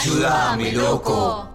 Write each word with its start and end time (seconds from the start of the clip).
Ayúdame, 0.00 0.72
loco. 0.72 1.49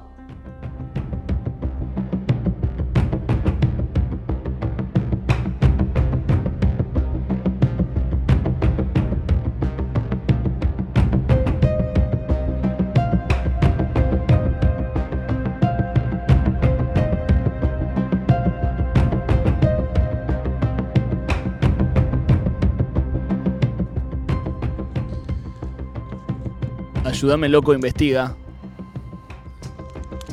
Ayúdame 27.16 27.48
Loco 27.48 27.74
Investiga. 27.74 28.36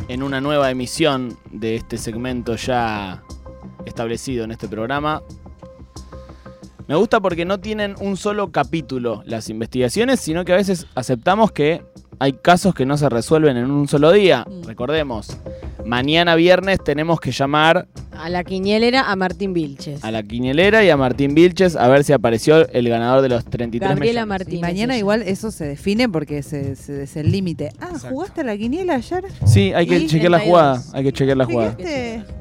En 0.09 0.25
una 0.25 0.41
nueva 0.41 0.69
emisión 0.69 1.39
de 1.49 1.77
este 1.77 1.97
segmento 1.97 2.57
ya 2.57 3.23
establecido 3.87 4.43
en 4.43 4.51
este 4.51 4.67
programa. 4.67 5.23
Me 6.89 6.97
gusta 6.97 7.21
porque 7.21 7.45
no 7.45 7.61
tienen 7.61 7.95
un 8.01 8.17
solo 8.17 8.51
capítulo 8.51 9.23
las 9.27 9.49
investigaciones, 9.49 10.19
sino 10.19 10.45
que 10.45 10.55
a 10.55 10.57
veces 10.57 10.89
aceptamos 10.97 11.53
que 11.53 11.85
hay 12.23 12.35
casos 12.35 12.73
que 12.75 12.87
no 12.87 12.97
se 12.97 13.09
resuelven 13.09 13.57
en 13.57 13.69
un 13.71 13.89
solo 13.89 14.13
día. 14.13 14.47
Recordemos, 14.65 15.37
mañana 15.85 16.37
viernes 16.37 16.79
tenemos 16.85 17.19
que 17.19 17.33
llamar 17.33 17.89
A 18.17 18.29
la 18.29 18.45
quinielera 18.45 19.11
a 19.11 19.17
Martín 19.17 19.53
Vilches. 19.53 20.05
a 20.05 20.11
la 20.13 20.23
quinielera 20.23 20.85
y 20.85 20.91
a 20.91 20.97
Martín 20.97 21.35
Vilches 21.35 21.75
a 21.75 21.89
ver 21.89 22.05
si 22.05 22.13
apareció 22.13 22.69
el 22.69 22.89
ganador 22.89 23.23
de 23.23 23.29
los 23.29 23.45
33 23.45 23.89
Gabriela 23.91 24.21
millones. 24.25 24.29
Martínez. 24.29 24.59
Y 24.59 24.63
mañana 24.63 24.97
igual 24.97 25.23
eso 25.23 25.51
se 25.51 25.65
define 25.67 26.09
porque 26.09 26.45
se, 26.45 26.77
se- 26.77 27.03
es 27.03 27.17
el 27.17 27.33
límite. 27.33 27.71
Ah, 27.81 27.89
Exacto. 27.91 28.09
¿jugaste 28.15 28.41
a 28.43 28.45
la 28.45 28.57
quiniela 28.57 28.95
ayer? 28.95 29.25
Sí, 29.45 29.73
hay 29.75 29.87
que 29.89 30.07
chequear 30.07 30.31
la 30.31 30.39
32. 30.39 30.43
jugada. 30.49 30.83
Hay 30.93 31.03
que 31.05 31.13
chequear 31.13 31.37
la 31.39 31.45
jugada. 31.47 31.77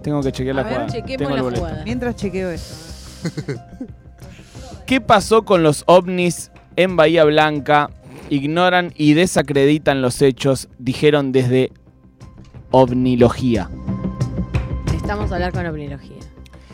Tengo 0.03 0.21
que 0.21 0.31
chequear 0.31 0.55
la 0.57 0.61
A 0.61 0.65
ver, 0.65 0.73
jugada. 0.73 1.05
Tengo 1.17 1.29
el 1.35 1.35
la 1.43 1.57
jugada. 1.59 1.81
Mientras 1.85 2.15
chequeo 2.17 2.51
eso. 2.51 2.75
¿Qué 4.85 5.01
pasó 5.01 5.43
con 5.43 5.63
los 5.63 5.83
ovnis 5.87 6.51
en 6.75 6.95
Bahía 6.95 7.23
Blanca? 7.23 7.89
Ignoran 8.31 8.93
y 8.95 9.13
desacreditan 9.13 10.01
los 10.01 10.21
hechos, 10.21 10.69
dijeron 10.79 11.33
desde 11.33 11.73
ovnilogía. 12.71 13.69
Estamos 14.95 15.33
a 15.33 15.35
hablar 15.35 15.51
con 15.51 15.65
opnología. 15.65 16.15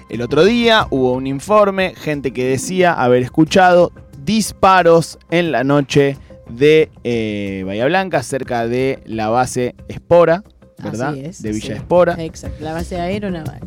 El 0.08 0.22
otro 0.22 0.45
día 0.45 0.85
hubo 0.91 1.13
un 1.13 1.25
informe, 1.25 1.95
gente 1.95 2.31
que 2.31 2.45
decía 2.45 2.94
haber 2.94 3.23
escuchado 3.23 3.91
disparos 4.23 5.17
en 5.31 5.52
la 5.52 5.63
noche 5.63 6.16
de 6.47 6.91
eh, 7.03 7.63
Bahía 7.66 7.88
Blanca, 7.88 8.22
cerca 8.22 8.67
de 8.67 9.02
la 9.08 9.30
base 9.30 9.73
Espora, 9.88 10.44
¿verdad? 10.78 11.13
Así 11.13 11.25
es, 11.25 11.41
de 11.41 11.53
Villa 11.53 11.66
sí. 11.66 11.73
Espora. 11.73 12.23
Exacto, 12.23 12.63
la 12.63 12.73
base 12.73 13.02
aeronaval. 13.02 13.61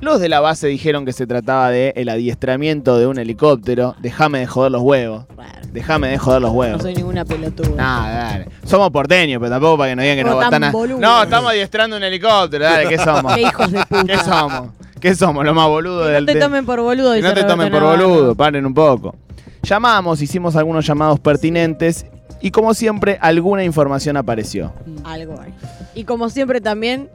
Los 0.00 0.20
de 0.20 0.28
la 0.28 0.40
base 0.40 0.68
dijeron 0.68 1.04
que 1.04 1.12
se 1.12 1.26
trataba 1.26 1.70
de 1.70 1.92
el 1.96 2.08
adiestramiento 2.08 2.98
de 2.98 3.06
un 3.06 3.18
helicóptero. 3.18 3.96
Déjame 4.00 4.40
de 4.40 4.46
joder 4.46 4.70
los 4.70 4.82
huevos. 4.82 5.24
Déjame 5.72 6.08
de 6.08 6.18
joder 6.18 6.40
los 6.40 6.52
no 6.52 6.58
huevos. 6.58 6.82
soy 6.82 6.94
ninguna 6.94 7.24
pelotuda. 7.24 7.70
Nah, 7.76 8.08
dale. 8.10 8.48
Somos 8.64 8.90
porteños, 8.90 9.40
pero 9.40 9.50
tampoco 9.50 9.78
para 9.78 9.90
que 9.90 9.96
nos 9.96 10.02
digan 10.04 10.16
que 10.18 10.24
No 10.24 10.30
nos 10.30 10.40
tan 10.40 10.54
están 10.54 10.64
a- 10.64 10.70
boludos. 10.72 11.00
No, 11.00 11.22
estamos 11.22 11.50
adiestrando 11.50 11.96
un 11.96 12.02
helicóptero, 12.04 12.64
dale, 12.64 12.88
¿qué 12.88 12.96
somos? 12.98 13.34
Qué 13.34 13.40
hijos 13.42 13.72
de 13.72 13.78
puta. 13.86 14.04
¿Qué 14.06 14.18
somos? 14.18 14.68
¿Qué 15.00 15.14
somos? 15.14 15.44
Los 15.44 15.54
más 15.54 15.68
boludos 15.68 16.06
Que 16.06 16.12
del 16.12 16.26
no 16.26 16.32
te 16.32 16.38
tomen 16.40 16.64
por 16.66 16.80
boludo. 16.80 17.12
Que 17.14 17.22
no 17.22 17.34
te 17.34 17.44
tomen 17.44 17.70
por 17.70 17.82
boludo, 17.82 18.34
paren 18.34 18.64
un 18.66 18.74
poco. 18.74 19.14
Llamamos, 19.62 20.22
hicimos 20.22 20.54
algunos 20.56 20.86
llamados 20.86 21.18
pertinentes 21.20 22.06
y 22.40 22.50
como 22.52 22.72
siempre 22.72 23.18
alguna 23.20 23.64
información 23.64 24.16
apareció. 24.16 24.72
Algo 25.04 25.40
hay. 25.40 25.52
Y 25.94 26.04
como 26.04 26.30
siempre 26.30 26.60
también, 26.60 27.10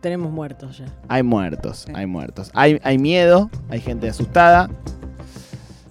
tenemos 0.00 0.30
muertos 0.32 0.78
ya. 0.78 0.86
Hay 1.08 1.22
muertos, 1.22 1.84
Sí. 1.86 1.92
hay 1.94 2.06
muertos. 2.06 2.50
Hay, 2.54 2.78
hay 2.82 2.98
miedo, 2.98 3.50
hay 3.68 3.80
gente 3.80 4.08
asustada. 4.08 4.68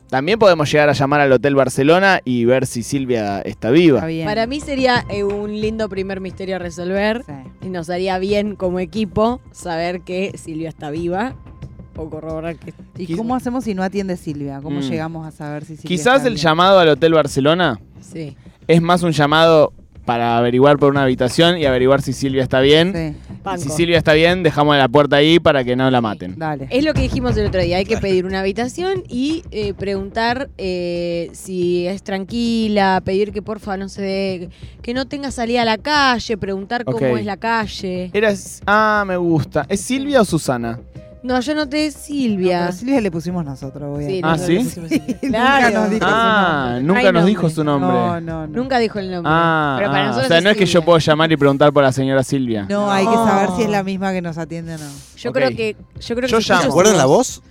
También 0.09 0.39
podemos 0.39 0.71
llegar 0.71 0.87
a 0.87 0.93
llamar 0.93 1.19
al 1.19 1.31
Hotel 1.33 1.53
Barcelona 1.55 2.21
y 2.23 2.45
ver 2.45 2.65
si 2.65 2.81
Silvia 2.81 3.41
está 3.41 3.71
viva. 3.71 3.97
Está 3.97 4.07
bien. 4.07 4.25
Para 4.25 4.47
mí 4.47 4.61
sería 4.61 5.03
eh, 5.09 5.25
un 5.25 5.59
lindo 5.59 5.89
primer 5.89 6.21
misterio 6.21 6.55
a 6.55 6.59
resolver. 6.59 7.23
Sí. 7.25 7.33
Y 7.63 7.69
nos 7.69 7.89
haría 7.89 8.17
bien 8.17 8.55
como 8.55 8.79
equipo 8.79 9.41
saber 9.51 10.01
que 10.01 10.31
Silvia 10.37 10.69
está 10.69 10.91
viva. 10.91 11.35
O 11.97 12.09
corroborar 12.09 12.55
que. 12.57 12.73
¿Y 12.97 13.15
cómo 13.17 13.35
hacemos 13.35 13.65
si 13.65 13.73
no 13.73 13.83
atiende 13.83 14.15
Silvia? 14.15 14.61
¿Cómo 14.63 14.79
Mm. 14.79 14.83
llegamos 14.83 15.27
a 15.27 15.31
saber 15.31 15.65
si 15.65 15.75
Silvia 15.75 15.87
Quizás 15.89 16.17
está 16.17 16.27
el 16.29 16.35
bien? 16.35 16.43
llamado 16.43 16.79
al 16.79 16.87
Hotel 16.89 17.11
Barcelona 17.13 17.79
Sí. 17.99 18.37
es 18.67 18.81
más 18.81 19.03
un 19.03 19.11
llamado 19.11 19.73
para 20.07 20.37
averiguar 20.37 20.77
por 20.77 20.89
una 20.89 21.03
habitación 21.03 21.57
y 21.57 21.65
averiguar 21.65 22.01
si 22.01 22.13
Silvia 22.13 22.41
está 22.41 22.61
bien. 22.61 22.93
Sí. 22.95 23.59
Si 23.61 23.69
Silvia 23.69 23.97
está 23.97 24.13
bien, 24.13 24.41
dejamos 24.41 24.77
la 24.77 24.87
puerta 24.87 25.17
ahí 25.17 25.37
para 25.37 25.65
que 25.65 25.75
no 25.75 25.91
la 25.91 25.99
maten. 25.99 26.35
dale. 26.37 26.67
Es 26.69 26.85
lo 26.85 26.93
que 26.93 27.01
dijimos 27.01 27.35
el 27.35 27.47
otro 27.47 27.61
día, 27.61 27.77
hay 27.77 27.85
que 27.85 27.97
pedir 27.97 28.25
una 28.25 28.39
habitación 28.39 29.03
y 29.09 29.43
eh, 29.51 29.73
preguntar 29.73 30.49
eh, 30.57 31.29
si 31.33 31.85
es 31.87 32.03
tranquila, 32.03 33.01
pedir 33.03 33.33
que 33.33 33.41
porfa 33.41 33.75
no 33.75 33.89
se 33.89 34.01
dé, 34.01 34.49
que 34.81 34.93
no 34.93 35.07
tenga 35.07 35.29
salida 35.29 35.63
a 35.63 35.65
la 35.65 35.77
calle, 35.77 36.37
preguntar 36.37 36.85
cómo 36.85 37.17
es 37.17 37.25
la 37.25 37.35
calle. 37.35 38.09
Eras, 38.13 38.61
ah, 38.65 39.03
me 39.05 39.17
gusta. 39.17 39.65
¿Es 39.67 39.81
Silvia 39.81 40.21
o 40.21 40.25
Susana? 40.25 40.79
No, 41.27 41.39
yo 41.41 41.53
noté 41.55 41.91
No, 41.93 41.99
Silvia. 41.99 42.59
pero 42.61 42.71
Silvia 42.71 43.01
le 43.01 43.11
pusimos 43.11 43.43
nosotros, 43.45 43.89
voy 43.89 44.05
a 44.05 44.07
Sí, 44.07 44.21
Ah, 44.23 44.37
¿sí? 44.37 44.57
Nunca 45.23 45.69
nos 45.71 45.89
dijo 45.89 46.05
su 46.05 46.11
Ah, 46.13 46.69
nombre. 46.79 46.83
nunca 46.93 47.11
nos 47.11 47.25
dijo 47.25 47.49
su 47.49 47.63
nombre. 47.63 47.91
No, 47.91 48.21
no, 48.21 48.47
no. 48.47 48.47
Nunca 48.47 48.77
dijo 48.79 48.99
el 48.99 49.11
nombre. 49.11 49.31
Ah, 49.33 49.75
Pero 49.77 49.89
para 49.91 50.03
ah, 50.03 50.07
nosotros 50.07 50.25
o 50.25 50.33
sea, 50.33 50.41
no 50.41 50.49
es 50.49 50.57
que 50.57 50.65
yo 50.65 50.81
puedo 50.83 50.97
llamar 50.99 51.31
y 51.31 51.37
preguntar 51.37 51.73
por 51.73 51.83
la 51.83 51.91
señora 51.91 52.23
Silvia. 52.23 52.65
No, 52.69 52.89
hay 52.91 53.05
que 53.05 53.11
No. 53.15 53.25
saber 53.27 53.49
si 53.57 53.63
es 53.63 53.69
la 53.69 53.83
misma 53.83 54.11
que 54.13 54.21
nos 54.21 54.37
atiende 54.37 54.75
o 54.75 54.77
no. 54.77 54.85
Yo 55.17 55.33
creo 55.33 55.49
que. 55.49 55.75
Yo 55.99 56.15
creo 56.15 56.27
que 56.27 56.31
Yo 56.31 56.39
llamo. 56.39 56.61
escucho 56.61 56.63
¿Recuerdan 56.67 56.97
la 56.97 57.05
voz? 57.05 57.41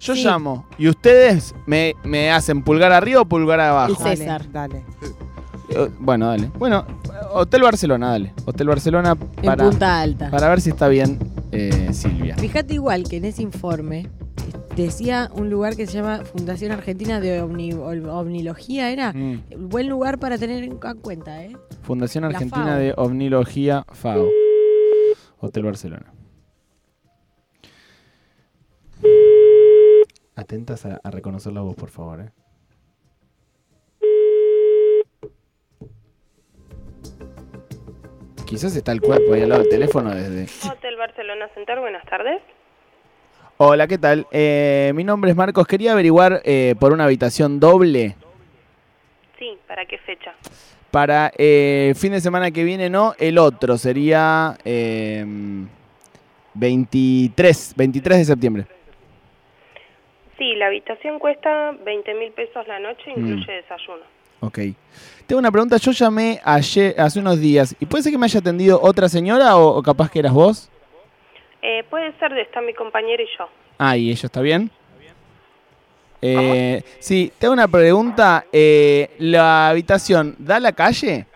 Yo 0.00 0.14
Sí. 0.14 0.24
llamo 0.24 0.66
y 0.78 0.88
ustedes 0.88 1.54
me, 1.66 1.94
me 2.04 2.30
hacen 2.30 2.62
pulgar 2.62 2.92
arriba 2.92 3.20
o 3.22 3.24
pulgar 3.26 3.60
abajo. 3.60 3.92
El 3.98 4.04
Dale, 4.04 4.16
César. 4.16 4.52
Dale. 4.52 4.84
Eh, 5.70 5.90
Bueno, 5.98 6.28
dale. 6.28 6.50
Bueno, 6.58 6.86
Hotel 7.32 7.62
Barcelona, 7.62 8.10
dale. 8.10 8.32
Hotel 8.44 8.68
Barcelona 8.68 9.16
En 9.38 9.44
para, 9.44 9.64
Punta 9.64 10.00
Alta. 10.00 10.30
para 10.30 10.48
ver 10.48 10.60
si 10.60 10.70
está 10.70 10.88
bien 10.88 11.18
eh, 11.56 11.92
Silvia. 11.92 12.36
Fíjate 12.36 12.74
igual 12.74 13.04
que 13.08 13.16
en 13.16 13.24
ese 13.24 13.42
informe 13.42 14.00
eh, 14.00 14.08
decía 14.76 15.30
un 15.34 15.50
lugar 15.50 15.76
que 15.76 15.86
se 15.86 15.94
llama 15.94 16.24
Fundación 16.24 16.72
Argentina 16.72 17.20
de 17.20 17.42
Ovni- 17.42 17.74
Ov- 17.74 18.08
Ovnilogía, 18.08 18.90
¿era? 18.90 19.12
Mm. 19.12 19.42
Buen 19.68 19.88
lugar 19.88 20.18
para 20.18 20.38
tener 20.38 20.62
en 20.64 20.72
en 20.82 20.98
cuenta, 21.00 21.42
¿eh? 21.44 21.56
Fundación 21.82 22.24
Argentina 22.24 22.66
FAO. 22.66 22.78
de 22.78 22.94
Ovnilogía 22.96 23.84
FAO. 23.92 24.28
Hotel 25.38 25.64
Barcelona. 25.64 26.12
Atentas 30.34 30.84
a, 30.86 31.00
a 31.02 31.10
reconocer 31.10 31.52
la 31.52 31.62
voz, 31.62 31.74
por 31.76 31.88
favor. 31.90 32.20
eh. 32.20 32.30
Quizás 38.46 38.76
está 38.76 38.92
el 38.92 39.00
cuerpo 39.00 39.34
ahí 39.34 39.42
al 39.42 39.48
lado 39.48 39.62
del 39.62 39.70
teléfono 39.70 40.14
desde... 40.14 40.44
Hotel 40.70 40.96
Barcelona 40.96 41.48
Center, 41.54 41.80
buenas 41.80 42.04
tardes. 42.06 42.40
Hola, 43.58 43.86
¿qué 43.86 43.98
tal? 43.98 44.26
Eh, 44.30 44.92
mi 44.94 45.02
nombre 45.02 45.30
es 45.30 45.36
Marcos. 45.36 45.66
Quería 45.66 45.92
averiguar 45.92 46.42
eh, 46.44 46.74
por 46.78 46.92
una 46.92 47.04
habitación 47.04 47.58
doble 47.58 48.14
Sí, 49.38 49.56
¿para 49.66 49.84
qué 49.86 49.98
fecha? 49.98 50.32
para 50.90 51.30
eh, 51.36 51.92
fin 51.96 52.12
de 52.12 52.20
semana 52.20 52.50
que 52.50 52.64
viene, 52.64 52.88
no, 52.88 53.14
el 53.18 53.36
otro 53.36 53.76
sería 53.76 54.56
eh, 54.64 55.24
23, 56.54 57.74
23 57.76 58.18
de 58.18 58.24
septiembre. 58.24 58.64
Sí, 60.38 60.54
la 60.54 60.66
habitación 60.68 61.18
cuesta 61.18 61.72
20 61.84 62.14
mil 62.14 62.32
pesos 62.32 62.66
la 62.66 62.78
noche, 62.78 63.12
Mm. 63.14 63.20
incluye 63.26 63.52
desayuno. 63.52 64.04
Ok. 64.46 64.58
Tengo 65.26 65.40
una 65.40 65.50
pregunta. 65.50 65.76
Yo 65.76 65.90
llamé 65.90 66.40
ayer, 66.44 66.94
hace 66.98 67.18
unos 67.18 67.40
días. 67.40 67.74
¿Y 67.80 67.86
puede 67.86 68.04
ser 68.04 68.12
que 68.12 68.18
me 68.18 68.26
haya 68.26 68.40
atendido 68.40 68.80
otra 68.80 69.08
señora 69.08 69.56
o, 69.56 69.76
o 69.76 69.82
capaz 69.82 70.10
que 70.10 70.20
eras 70.20 70.32
vos? 70.32 70.70
Eh, 71.62 71.82
puede 71.90 72.16
ser 72.18 72.32
de 72.32 72.42
está 72.42 72.60
mi 72.60 72.74
compañero 72.74 73.22
y 73.22 73.26
yo. 73.36 73.48
Ah, 73.78 73.96
¿y 73.96 74.10
ella 74.10 74.26
está 74.26 74.40
bien? 74.40 74.70
Eh, 76.22 76.82
sí, 76.98 77.32
tengo 77.38 77.54
una 77.54 77.68
pregunta. 77.68 78.46
Eh, 78.52 79.10
¿La 79.18 79.68
habitación 79.68 80.36
da 80.38 80.56
a 80.56 80.60
la 80.60 80.72
calle? 80.72 81.26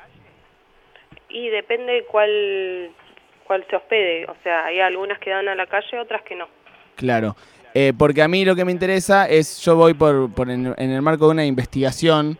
Y 1.29 1.49
depende 1.49 2.05
cuál, 2.11 2.90
cuál 3.46 3.64
se 3.69 3.76
hospede. 3.76 4.25
O 4.26 4.37
sea, 4.43 4.67
hay 4.67 4.81
algunas 4.81 5.19
que 5.19 5.31
dan 5.31 5.49
a 5.49 5.55
la 5.55 5.67
calle, 5.67 5.99
otras 6.00 6.23
que 6.23 6.37
no. 6.37 6.46
Claro. 6.96 7.37
Eh, 7.75 7.93
porque 7.96 8.23
a 8.23 8.29
mí 8.29 8.44
lo 8.44 8.56
que 8.56 8.64
me 8.64 8.73
interesa 8.73 9.29
es, 9.29 9.61
yo 9.61 9.76
voy 9.76 9.94
por, 9.94 10.32
por 10.32 10.50
en, 10.50 10.75
en 10.76 10.90
el 10.90 11.02
marco 11.02 11.26
de 11.26 11.32
una 11.32 11.44
investigación 11.44 12.38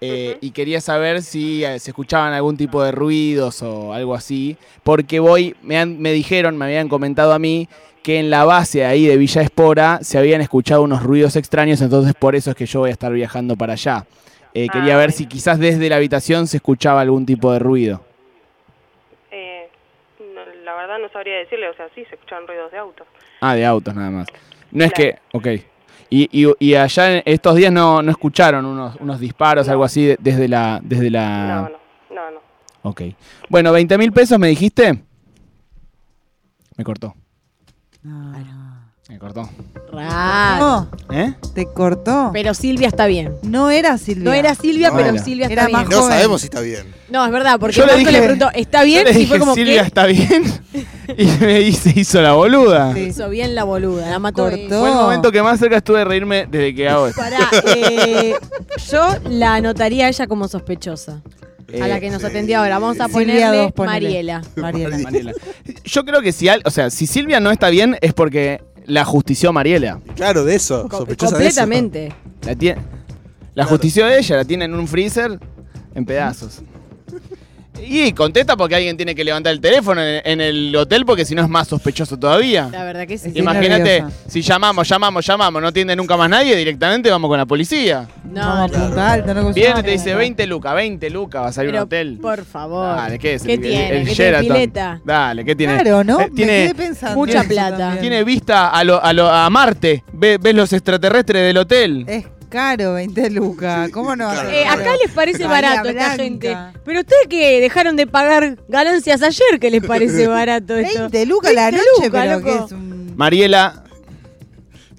eh. 0.00 0.38
Y 0.40 0.52
quería 0.52 0.80
saber 0.80 1.22
si 1.22 1.64
eh, 1.64 1.78
se 1.78 1.90
escuchaban 1.90 2.32
algún 2.32 2.56
tipo 2.56 2.82
de 2.82 2.92
ruidos 2.92 3.62
o 3.62 3.92
algo 3.92 4.14
así, 4.14 4.56
porque 4.84 5.18
voy, 5.18 5.56
me, 5.62 5.76
han, 5.78 6.00
me 6.00 6.12
dijeron, 6.12 6.56
me 6.56 6.66
habían 6.66 6.88
comentado 6.88 7.32
a 7.32 7.38
mí 7.38 7.68
que 8.02 8.20
en 8.20 8.30
la 8.30 8.44
base 8.44 8.84
ahí 8.84 9.06
de 9.06 9.16
Villa 9.16 9.42
Espora 9.42 9.98
se 10.02 10.18
habían 10.18 10.40
escuchado 10.40 10.82
unos 10.82 11.02
ruidos 11.02 11.36
extraños, 11.36 11.80
entonces 11.80 12.14
por 12.14 12.36
eso 12.36 12.50
es 12.50 12.56
que 12.56 12.66
yo 12.66 12.80
voy 12.80 12.90
a 12.90 12.92
estar 12.92 13.12
viajando 13.12 13.56
para 13.56 13.72
allá. 13.74 14.06
Eh, 14.54 14.68
quería 14.72 14.94
ah, 14.94 14.98
ver 14.98 15.12
si 15.12 15.26
quizás 15.26 15.58
desde 15.58 15.88
la 15.88 15.96
habitación 15.96 16.46
se 16.46 16.56
escuchaba 16.56 17.00
algún 17.00 17.26
tipo 17.26 17.52
de 17.52 17.58
ruido. 17.58 18.00
Eh, 19.30 19.68
no, 20.20 20.40
la 20.64 20.74
verdad 20.74 20.98
no 20.98 21.08
sabría 21.10 21.36
decirle, 21.38 21.68
o 21.68 21.74
sea, 21.74 21.88
sí, 21.94 22.04
se 22.06 22.14
escuchaban 22.14 22.46
ruidos 22.46 22.72
de 22.72 22.78
autos. 22.78 23.06
Ah, 23.40 23.54
de 23.54 23.66
autos 23.66 23.94
nada 23.94 24.10
más. 24.10 24.28
No 24.70 24.84
es 24.84 24.92
que, 24.92 25.18
ok. 25.32 25.46
Y, 26.10 26.28
y, 26.32 26.50
y 26.58 26.74
allá 26.74 27.16
en 27.18 27.22
estos 27.26 27.54
días 27.54 27.72
no, 27.72 28.02
no 28.02 28.10
escucharon 28.10 28.64
unos, 28.64 28.96
unos 29.00 29.20
disparos, 29.20 29.66
No. 29.66 29.72
algo 29.72 29.84
así, 29.84 30.04
de- 30.06 30.18
desde 30.20 30.48
la... 30.48 30.80
Desde 30.82 31.10
la... 31.10 31.46
No, 31.46 31.62
no, 32.14 32.14
no, 32.14 32.30
no. 32.30 32.40
Ok. 32.82 33.02
Bueno, 33.50 33.72
20 33.72 33.98
mil 33.98 34.12
pesos 34.12 34.38
me 34.38 34.48
dijiste. 34.48 35.02
Me 36.76 36.84
cortó. 36.84 37.14
Ah. 38.06 38.84
Me 39.08 39.18
cortó. 39.18 39.48
Raro. 39.90 40.86
¿Eh? 41.10 41.34
te 41.54 41.66
cortó. 41.72 42.30
Pero 42.32 42.52
Silvia 42.54 42.88
está 42.88 43.06
bien. 43.06 43.34
no 43.42 43.70
era 43.70 43.96
Silvia. 43.98 44.24
No 44.24 44.32
era 44.34 44.54
Silvia, 44.54 44.90
No 44.90 44.96
pero 44.96 45.08
era. 45.10 45.18
Silvia 45.22 45.46
Era 45.46 45.62
está 45.62 45.66
bien. 45.66 45.78
más 45.80 45.88
No 45.90 45.96
joven. 46.02 46.12
sabemos 46.14 46.40
si 46.42 46.46
está 46.46 46.60
bien. 46.60 46.94
No, 47.10 47.24
es 47.24 47.32
verdad, 47.32 47.58
porque 47.58 47.74
Yo 47.76 47.86
le 47.86 47.92
Marco 47.92 48.04
le 48.04 48.10
dije- 48.10 48.22
preguntó, 48.22 48.50
¿está 48.54 48.82
bien? 48.82 49.00
Yo 49.00 49.04
le 49.04 49.10
y 49.12 49.14
dije, 49.14 49.28
fue 49.28 49.38
como 49.38 49.54
Silvia 49.54 49.82
está 49.82 50.04
bien. 50.06 50.44
y 51.16 51.26
me 51.40 51.72
se 51.72 51.98
hizo 52.00 52.20
la 52.20 52.32
boluda. 52.34 52.92
Sí. 52.94 53.00
hizo 53.00 53.28
bien 53.30 53.54
la 53.54 53.64
boluda, 53.64 54.10
la 54.10 54.18
mató. 54.18 54.42
Cortó. 54.44 54.80
Fue 54.80 54.88
el 54.90 54.94
momento 54.94 55.32
que 55.32 55.42
más 55.42 55.58
cerca 55.58 55.78
estuve 55.78 55.98
de 56.00 56.04
reírme 56.04 56.46
desde 56.50 56.74
que 56.74 56.88
hago 56.88 57.06
esto. 57.06 57.20
Pará, 57.20 57.38
eh, 57.76 58.34
yo 58.90 59.08
la 59.30 59.54
anotaría 59.54 60.06
a 60.06 60.08
ella 60.08 60.26
como 60.26 60.48
sospechosa. 60.48 61.22
a 61.82 61.86
la 61.88 62.00
que 62.00 62.10
nos 62.10 62.20
sí. 62.20 62.26
atendió 62.26 62.58
ahora. 62.58 62.78
Vamos 62.78 63.00
a 63.00 63.06
Silvia 63.08 63.12
ponerle 63.50 63.58
dos, 63.58 63.72
ponele. 63.72 63.94
Mariela. 64.06 64.42
Mariela. 64.56 64.98
Mariela. 64.98 65.32
Yo 65.84 66.04
creo 66.04 66.20
que 66.22 66.32
si, 66.32 66.48
al- 66.48 66.62
o 66.64 66.70
sea, 66.70 66.90
si 66.90 67.06
Silvia 67.06 67.40
no 67.40 67.50
está 67.50 67.68
bien 67.70 67.96
es 68.00 68.12
porque 68.14 68.62
la 68.86 69.04
justició 69.04 69.52
Mariela. 69.52 70.00
Claro, 70.16 70.44
de 70.44 70.54
eso. 70.54 70.88
Co- 70.88 70.98
Sospechosa 70.98 71.38
de 71.38 71.46
eso. 71.46 71.60
completamente. 71.62 72.12
La, 72.44 72.76
la 73.54 73.64
justició 73.64 74.08
ella, 74.08 74.36
la 74.36 74.44
tiene 74.44 74.64
en 74.66 74.74
un 74.74 74.86
freezer 74.88 75.38
en 75.94 76.04
pedazos. 76.04 76.60
Y 77.86 78.12
contesta 78.12 78.56
porque 78.56 78.74
alguien 78.74 78.96
tiene 78.96 79.14
que 79.14 79.24
levantar 79.24 79.52
el 79.52 79.60
teléfono 79.60 80.02
en, 80.02 80.20
en 80.24 80.40
el 80.40 80.74
hotel 80.76 81.04
porque 81.06 81.24
si 81.24 81.34
no 81.34 81.42
es 81.42 81.48
más 81.48 81.68
sospechoso 81.68 82.18
todavía. 82.18 82.68
La 82.70 82.84
verdad 82.84 83.06
que 83.06 83.16
sí. 83.18 83.28
Estoy 83.28 83.42
Imagínate, 83.42 84.00
nerviosa. 84.02 84.16
si 84.28 84.42
llamamos, 84.42 84.88
llamamos, 84.88 85.24
llamamos, 85.26 85.62
no 85.62 85.68
atiende 85.68 85.96
nunca 85.96 86.16
más 86.16 86.28
nadie, 86.28 86.54
directamente 86.56 87.10
vamos 87.10 87.28
con 87.28 87.38
la 87.38 87.46
policía. 87.46 88.06
No, 88.24 88.40
Vamos 88.40 88.96
a 88.96 89.12
alta, 89.12 89.34
no 89.34 89.52
Viene 89.52 89.80
y 89.80 89.82
te 89.82 89.90
dice 89.92 90.14
20 90.14 90.46
lucas, 90.46 90.74
20 90.74 91.10
lucas, 91.10 91.42
va 91.42 91.46
a 91.48 91.52
salir 91.52 91.70
Pero, 91.70 91.82
un 91.82 91.86
hotel. 91.86 92.18
por 92.20 92.44
favor. 92.44 92.96
Dale, 92.96 93.18
¿qué 93.18 93.34
es? 93.34 93.42
¿Qué 93.42 93.54
El- 93.54 93.60
tiene? 93.60 93.84
el 93.84 93.88
¿Qué 93.90 94.14
tiene 94.14 94.14
Sheraton. 94.14 94.48
pileta? 94.48 95.00
Dale, 95.04 95.44
¿qué 95.44 95.56
tiene? 95.56 95.74
Claro, 95.82 96.04
¿no? 96.04 96.20
Eh, 96.20 96.24
Me 96.28 96.36
tiene, 96.36 96.52
quedé 96.52 96.74
pensando. 96.74 97.16
mucha 97.16 97.42
plata. 97.44 97.96
tiene 98.00 98.22
vista 98.24 98.68
a, 98.68 98.84
lo, 98.84 99.02
a, 99.02 99.12
lo- 99.12 99.28
a 99.30 99.48
Marte. 99.50 100.04
Ve- 100.12 100.38
ves 100.40 100.54
los 100.54 100.72
extraterrestres 100.72 101.42
del 101.42 101.56
hotel. 101.56 102.04
Es 102.06 102.26
caro 102.48 102.94
20 102.94 103.30
lucas. 103.30 103.90
¿Cómo 103.90 104.16
no? 104.16 104.30
claro. 104.30 104.48
Eh, 104.50 104.66
acá 104.66 104.90
les 105.02 105.12
parece 105.12 105.46
barato 105.46 105.88
a 105.88 105.90
esta 105.90 106.10
gente. 106.16 106.56
Pero 106.84 107.00
ustedes 107.00 107.26
que 107.28 107.60
dejaron 107.60 107.96
de 107.96 108.06
pagar 108.06 108.58
ganancias 108.68 109.22
ayer, 109.22 109.58
¿qué 109.60 109.70
les 109.70 109.84
parece 109.84 110.26
barato 110.28 110.76
esto? 110.76 111.00
20 111.10 111.26
lucas 111.26 111.52
la 111.54 111.70
20 111.70 111.80
noche, 111.96 112.10
pero 112.10 112.42
que 112.42 112.54
es 112.64 112.72
un... 112.72 113.14
Mariela, 113.16 113.84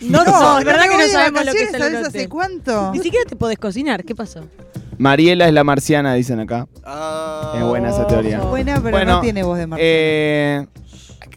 No, 0.01 0.24
no, 0.24 0.60
es 0.60 0.66
verdad 0.66 0.84
que 0.90 0.98
no 0.98 1.07
sabemos 1.07 1.46
lo 1.46 1.51
que 1.51 1.63
es 1.63 1.74
el 1.74 1.80
¿sabés 1.80 1.96
hotel. 1.96 2.06
hace 2.07 2.30
cuánto? 2.30 2.92
Ni 2.94 3.00
siquiera 3.00 3.25
te 3.28 3.36
podés 3.36 3.57
cocinar, 3.57 4.04
¿qué 4.04 4.16
pasó? 4.16 4.45
Mariela 4.98 5.48
es 5.48 5.54
la 5.54 5.63
marciana, 5.63 6.13
dicen 6.13 6.42
acá. 6.42 6.68
Ah, 6.84 7.54
Es 7.57 7.63
buena 7.63 7.90
esa 7.90 8.06
teoría. 8.06 8.40
Buena, 8.42 8.75
pero 8.81 8.92
Bueno, 8.92 9.13
no 9.13 9.22
tiene 9.22 9.44
voz 9.44 9.57
de 9.57 9.68
Marcelo. 9.68 9.90
Eh, 9.90 10.68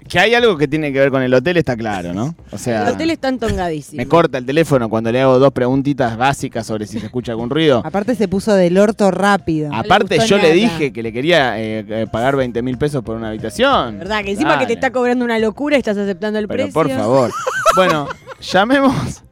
que 0.09 0.19
hay 0.19 0.35
algo 0.35 0.57
que 0.57 0.69
tiene 0.69 0.93
que 0.93 0.99
ver 0.99 1.11
con 1.11 1.23
el 1.23 1.33
hotel 1.33 1.57
está 1.57 1.77
claro, 1.77 2.13
¿no? 2.13 2.35
O 2.51 2.59
sea, 2.59 2.83
El 2.89 2.95
hotel 2.95 3.11
está 3.11 3.29
entongadísimo. 3.29 3.97
me 4.03 4.07
corta 4.09 4.39
el 4.39 4.45
teléfono 4.47 4.89
cuando 4.89 5.11
le 5.13 5.21
hago 5.21 5.39
dos 5.39 5.53
preguntitas 5.53 6.17
básicas 6.17 6.67
sobre 6.67 6.87
si 6.87 6.99
se 7.01 7.07
escucha 7.07 7.33
algún 7.33 7.49
ruido. 7.51 7.83
Aparte 7.85 8.15
se 8.15 8.29
puso 8.29 8.55
del 8.55 8.77
orto 8.79 9.11
rápido. 9.11 9.71
Aparte, 9.73 10.19
yo 10.27 10.39
le 10.39 10.53
dije 10.53 10.93
que 10.93 11.03
le 11.03 11.13
quería 11.13 11.59
eh, 11.61 11.85
eh, 11.89 12.07
pagar 12.11 12.37
20 12.37 12.61
mil 12.63 12.79
pesos 12.79 13.03
por 13.03 13.17
una 13.17 13.29
habitación. 13.29 13.99
¿Verdad? 13.99 14.25
Que 14.25 14.33
encima 14.33 14.59
que 14.59 14.67
te 14.67 14.73
está 14.75 14.91
cobrando 14.91 15.25
una 15.25 15.39
locura 15.39 15.77
estás 15.77 15.97
aceptando 15.97 16.39
el 16.39 16.49
Pero 16.49 16.65
precio. 16.65 16.73
por 16.75 16.91
favor. 16.91 17.31
bueno, 17.77 18.09
llamemos. 18.41 19.23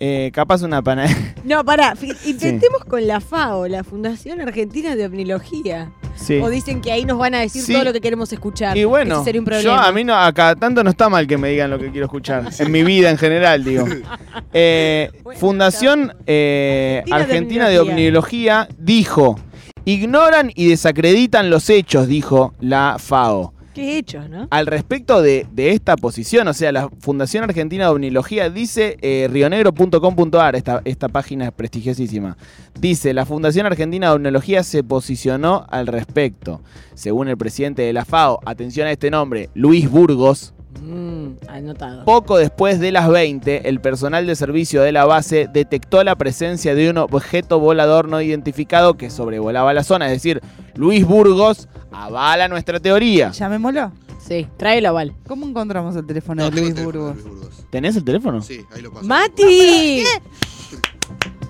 eh, 0.00 0.30
capaz 0.32 0.62
una 0.62 0.82
panadería. 0.82 1.34
No, 1.44 1.64
pará, 1.64 1.94
intentemos 2.26 2.84
con 2.84 3.06
la 3.06 3.20
FAO, 3.20 3.68
la 3.68 3.84
Fundación 3.84 4.40
Argentina 4.40 4.96
de 4.96 5.06
Omnilogía. 5.06 5.92
Sí. 6.20 6.38
O 6.38 6.48
dicen 6.48 6.80
que 6.80 6.92
ahí 6.92 7.04
nos 7.04 7.18
van 7.18 7.34
a 7.34 7.40
decir 7.40 7.62
Sí. 7.62 7.72
todo 7.72 7.84
lo 7.84 7.92
que 7.92 8.00
queremos 8.00 8.32
escuchar. 8.32 8.76
Y 8.76 8.84
bueno, 8.84 9.16
Eso 9.16 9.24
sería 9.24 9.40
un 9.40 9.46
yo 9.62 9.74
a 9.74 9.90
mí 9.92 10.04
no, 10.04 10.14
acá 10.14 10.54
tanto 10.54 10.84
no 10.84 10.90
está 10.90 11.08
mal 11.08 11.26
que 11.26 11.36
me 11.38 11.48
digan 11.50 11.70
lo 11.70 11.78
que 11.78 11.90
quiero 11.90 12.06
escuchar. 12.06 12.44
En 12.58 12.70
mi 12.70 12.82
vida 12.82 13.10
en 13.10 13.18
general, 13.18 13.64
digo. 13.64 13.84
Eh, 14.52 15.10
Bueno, 15.22 15.38
Fundación 15.38 16.12
eh, 16.26 17.02
Argentina 17.10 17.16
de 17.16 17.22
Argentina 17.24 17.68
de 17.68 17.78
Omniología. 17.80 18.62
Omniología 18.62 18.68
dijo: 18.78 19.38
ignoran 19.84 20.50
y 20.54 20.68
desacreditan 20.68 21.50
los 21.50 21.70
hechos, 21.70 22.06
dijo 22.08 22.54
la 22.60 22.96
FAO. 22.98 23.54
Hechos, 23.80 24.28
¿no? 24.28 24.48
Al 24.50 24.66
respecto 24.66 25.22
de, 25.22 25.46
esta 25.56 25.96
posición, 25.96 26.48
o 26.48 26.54
sea, 26.54 26.72
la 26.72 26.88
Fundación 27.00 27.44
Argentina 27.44 27.84
de 27.84 27.90
Omnilogía 27.90 28.50
dice 28.50 28.96
eh, 29.00 29.28
rionegro.com.ar, 29.30 30.56
esta, 30.56 30.82
esta 30.84 31.08
página 31.08 31.46
es 31.46 31.52
prestigiosísima. 31.52 32.36
Dice, 32.78 33.14
la 33.14 33.26
Fundación 33.26 33.66
Argentina 33.66 34.08
de 34.08 34.16
Omnilogía 34.16 34.62
se 34.62 34.84
posicionó 34.84 35.66
al 35.70 35.86
respecto. 35.86 36.60
Según 36.94 37.28
el 37.28 37.36
presidente 37.36 37.82
de 37.82 37.92
la 37.92 38.04
FAO, 38.04 38.40
atención 38.44 38.86
a 38.86 38.92
este 38.92 39.10
nombre, 39.10 39.50
Luis 39.54 39.90
Burgos, 39.90 40.54
Mm, 40.80 41.32
anotado. 41.48 42.04
poco 42.04 42.38
después 42.38 42.78
de 42.78 42.92
las 42.92 43.08
20, 43.08 43.68
el 43.68 43.80
personal 43.80 44.26
de 44.26 44.36
servicio 44.36 44.82
de 44.82 44.92
la 44.92 45.04
base 45.04 45.48
detectó 45.52 46.02
la 46.04 46.14
presencia 46.16 46.74
de 46.74 46.90
un 46.90 46.98
objeto 46.98 47.58
volador 47.58 48.08
no 48.08 48.20
identificado 48.20 48.94
que 48.96 49.10
sobrevolaba 49.10 49.72
la 49.74 49.82
zona. 49.82 50.06
Es 50.06 50.12
decir, 50.12 50.40
Luis 50.76 51.04
Burgos 51.06 51.68
avala 51.90 52.48
nuestra 52.48 52.78
teoría. 52.80 53.30
Llamémoslo. 53.32 53.92
Sí, 54.20 54.46
tráelo, 54.56 54.94
Val. 54.94 55.12
¿Cómo 55.26 55.46
encontramos 55.46 55.96
el 55.96 56.06
teléfono 56.06 56.42
No, 56.44 56.50
de 56.50 56.56
tengo 56.56 56.66
Luis 56.68 56.74
teléfono, 56.76 57.02
Burgos? 57.08 57.24
Luis 57.24 57.40
Burgos. 57.40 57.64
¿Tenés 57.70 57.96
el 57.96 58.04
teléfono? 58.04 58.42
Sí, 58.42 58.64
ahí 58.74 58.82
lo 58.82 58.92
paso. 58.92 59.06
¡Mati! 59.06 60.02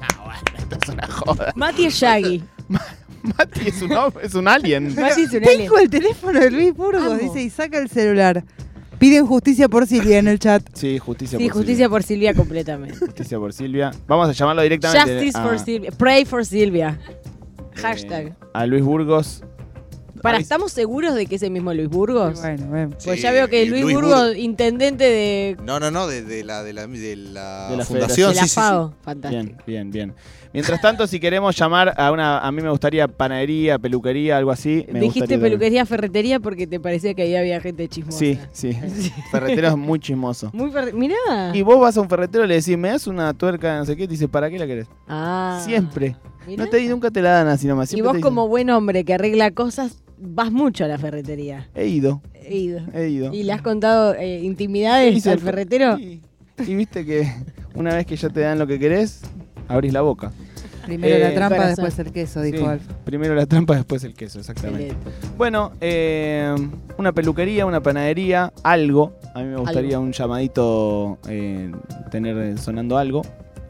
Ah, 0.03 0.25
bueno, 0.25 0.41
esto 0.59 0.77
es 0.83 0.89
una 0.95 1.07
joda. 1.07 1.53
Mati 1.57 1.85
es 1.87 1.95
Shaggy. 1.95 2.43
Mati 3.23 3.69
es 3.69 3.83
un, 3.83 3.93
es 4.23 4.35
un 4.35 4.49
alien. 4.49 4.95
Mati 4.95 5.23
es 5.23 5.31
un 5.33 5.37
alien. 5.45 5.59
Tengo 5.59 5.79
el 5.79 5.91
teléfono 5.91 6.41
de 6.41 6.51
Luis 6.51 6.75
Burgos, 6.75 7.03
Amo. 7.05 7.15
dice, 7.17 7.43
y 7.43 7.51
saca 7.51 7.79
el 7.79 7.91
celular. 7.91 8.43
Piden 9.01 9.27
justicia 9.27 9.69
por 9.69 9.87
Silvia 9.87 10.19
en 10.19 10.29
el 10.29 10.39
chat. 10.39 10.63
Sí, 10.75 10.99
justicia 10.99 11.39
Sí, 11.39 11.47
por 11.47 11.55
justicia 11.55 11.89
por 11.89 12.03
Silvia 12.03 12.35
completamente. 12.35 12.95
Silvia. 12.95 13.07
Justicia 13.09 13.39
por 13.39 13.53
Silvia. 13.53 13.91
Vamos 14.07 14.29
a 14.29 14.33
llamarlo 14.33 14.63
directamente 14.63 15.15
Justice 15.15 15.39
a, 15.39 15.43
for 15.43 15.59
Silvia. 15.59 15.91
Pray 15.91 16.25
for 16.27 16.45
Silvia. 16.47 17.01
eh, 17.09 17.17
Hashtag. 17.81 18.37
a 18.53 18.67
Luis 18.67 18.85
Burgos. 18.85 19.43
Para, 20.23 20.39
¿estamos 20.39 20.73
seguros 20.73 21.15
de 21.15 21.27
que 21.27 21.37
es 21.37 21.43
el 21.43 21.51
mismo 21.51 21.73
Luis 21.75 21.89
Burgos? 21.89 22.41
Bueno, 22.41 22.67
bueno. 22.67 22.91
Pues 23.05 23.17
Sí, 23.17 23.23
ya 23.23 23.33
veo 23.33 23.49
que 23.49 23.67
Luis, 23.67 23.83
Luis 23.83 23.95
Burgos, 23.95 24.13
Burgos. 24.21 24.37
intendente 24.37 25.05
de, 25.05 25.57
No, 25.65 25.81
no, 25.81 25.91
no, 25.91 26.07
de, 26.07 26.23
de 26.23 26.45
la, 26.45 26.63
de 26.63 26.73
la, 26.73 26.87
de 26.87 27.17
la, 27.17 27.69
De 27.71 27.77
la 27.77 27.85
fundación. 27.85 28.31
de 28.31 28.35
la 28.37 28.43
sí, 28.43 28.49
sí, 28.49 28.55
sí. 28.55 28.61
FAO. 28.61 28.95
Fantástico. 29.03 29.43
Bien, 29.45 29.57
bien, 29.67 29.91
bien. 29.91 30.15
Mientras 30.53 30.81
tanto, 30.81 31.07
si 31.07 31.21
queremos 31.21 31.55
llamar 31.57 31.95
a 31.97 32.11
una. 32.11 32.41
A 32.41 32.51
mí 32.51 32.61
me 32.61 32.71
gustaría 32.71 33.07
panadería, 33.07 33.79
peluquería, 33.79 34.37
algo 34.37 34.51
así. 34.51 34.85
me 34.91 34.99
Dijiste 34.99 35.39
peluquería, 35.39 35.87
ferretería 35.87 36.41
porque 36.41 36.67
te 36.67 36.81
parecía 36.81 37.15
que 37.15 37.23
ahí 37.23 37.37
había 37.37 37.61
gente 37.61 37.87
chismosa. 37.89 38.19
Sí, 38.19 38.37
sí. 38.53 38.77
Ferretero 39.31 39.69
es 39.69 39.77
muy 39.77 40.01
chismoso. 40.01 40.51
Muy 40.53 40.73
ferre- 40.73 40.93
Mirá. 40.93 41.53
Y 41.55 41.63
vos 41.63 41.79
vas 41.81 41.97
a 41.97 42.01
un 42.01 42.09
ferretero 42.09 42.45
y 42.45 42.49
le 42.49 42.55
decís, 42.57 42.77
¿me 42.77 42.89
das 42.89 43.07
una 43.07 43.33
tuerca, 43.33 43.79
no 43.79 43.85
sé 43.85 43.95
qué? 43.97 44.09
Te 44.09 44.13
dice, 44.15 44.27
¿para 44.27 44.51
qué 44.51 44.59
la 44.59 44.67
querés? 44.67 44.89
Ah. 45.07 45.63
Siempre. 45.65 46.17
Mirá. 46.49 46.65
No 46.65 46.69
te, 46.69 46.85
nunca 46.89 47.13
te 47.13 47.23
la 47.23 47.31
dan 47.31 47.47
así 47.47 47.69
nomás. 47.69 47.93
y 47.93 48.01
vos 48.01 48.11
te 48.11 48.17
dicen, 48.17 48.23
como 48.23 48.49
buen 48.49 48.71
hombre 48.71 49.05
que 49.05 49.15
arregla 49.15 49.53
cosas, 49.53 50.03
vas 50.21 50.53
mucho 50.53 50.85
a 50.85 50.89
la 50.89 50.99
ferretería. 50.99 51.69
He 51.75 51.87
ido, 51.87 52.21
He 52.35 52.57
ido. 52.57 52.81
he 52.95 53.09
ido. 53.09 53.33
¿Y 53.35 53.43
le 53.45 53.53
has 53.53 53.63
contado 53.63 54.15
eh, 54.15 54.41
intimidades 54.43 55.27
al 55.27 55.35
el- 55.35 55.41
ferretero? 55.41 55.99
Y, 55.99 56.21
y 56.67 56.75
viste 56.75 57.05
que 57.07 57.31
una 57.75 57.95
vez 57.95 58.07
que 58.07 58.17
ya 58.17 58.29
te 58.29 58.41
dan 58.41 58.59
lo 58.59 58.67
que 58.67 58.79
querés, 58.79 59.23
abrís 59.69 59.93
la 59.93 60.01
boca. 60.03 60.33
Primero 60.85 61.15
Eh, 61.17 61.21
la 61.21 61.35
trampa, 61.35 61.57
corazón. 61.57 61.85
después 61.85 62.07
el 62.07 62.13
queso, 62.13 62.43
dijo 62.43 62.59
Sí, 62.59 62.65
Alfa. 62.65 62.93
Primero 63.05 63.35
la 63.35 63.47
trampa, 63.47 63.77
después 63.77 64.03
el 64.03 64.15
queso, 64.15 64.41
exactamente. 64.41 64.89
Excelente. 64.89 65.29
Bueno, 65.37 65.73
eh, 65.81 66.55
una 66.99 67.13
peluquería, 67.13 67.67
una 67.67 67.81
panadería, 67.83 68.53
algo. 68.63 69.13
A 69.35 69.41
mí 69.43 69.49
me 69.49 69.57
gustaría 69.59 70.01
un 70.01 70.11
llamadito, 70.13 71.19
eh, 71.29 71.71
tener 72.11 72.37
eh, 72.39 72.59
sonando 72.59 72.97
algo. 72.99 73.23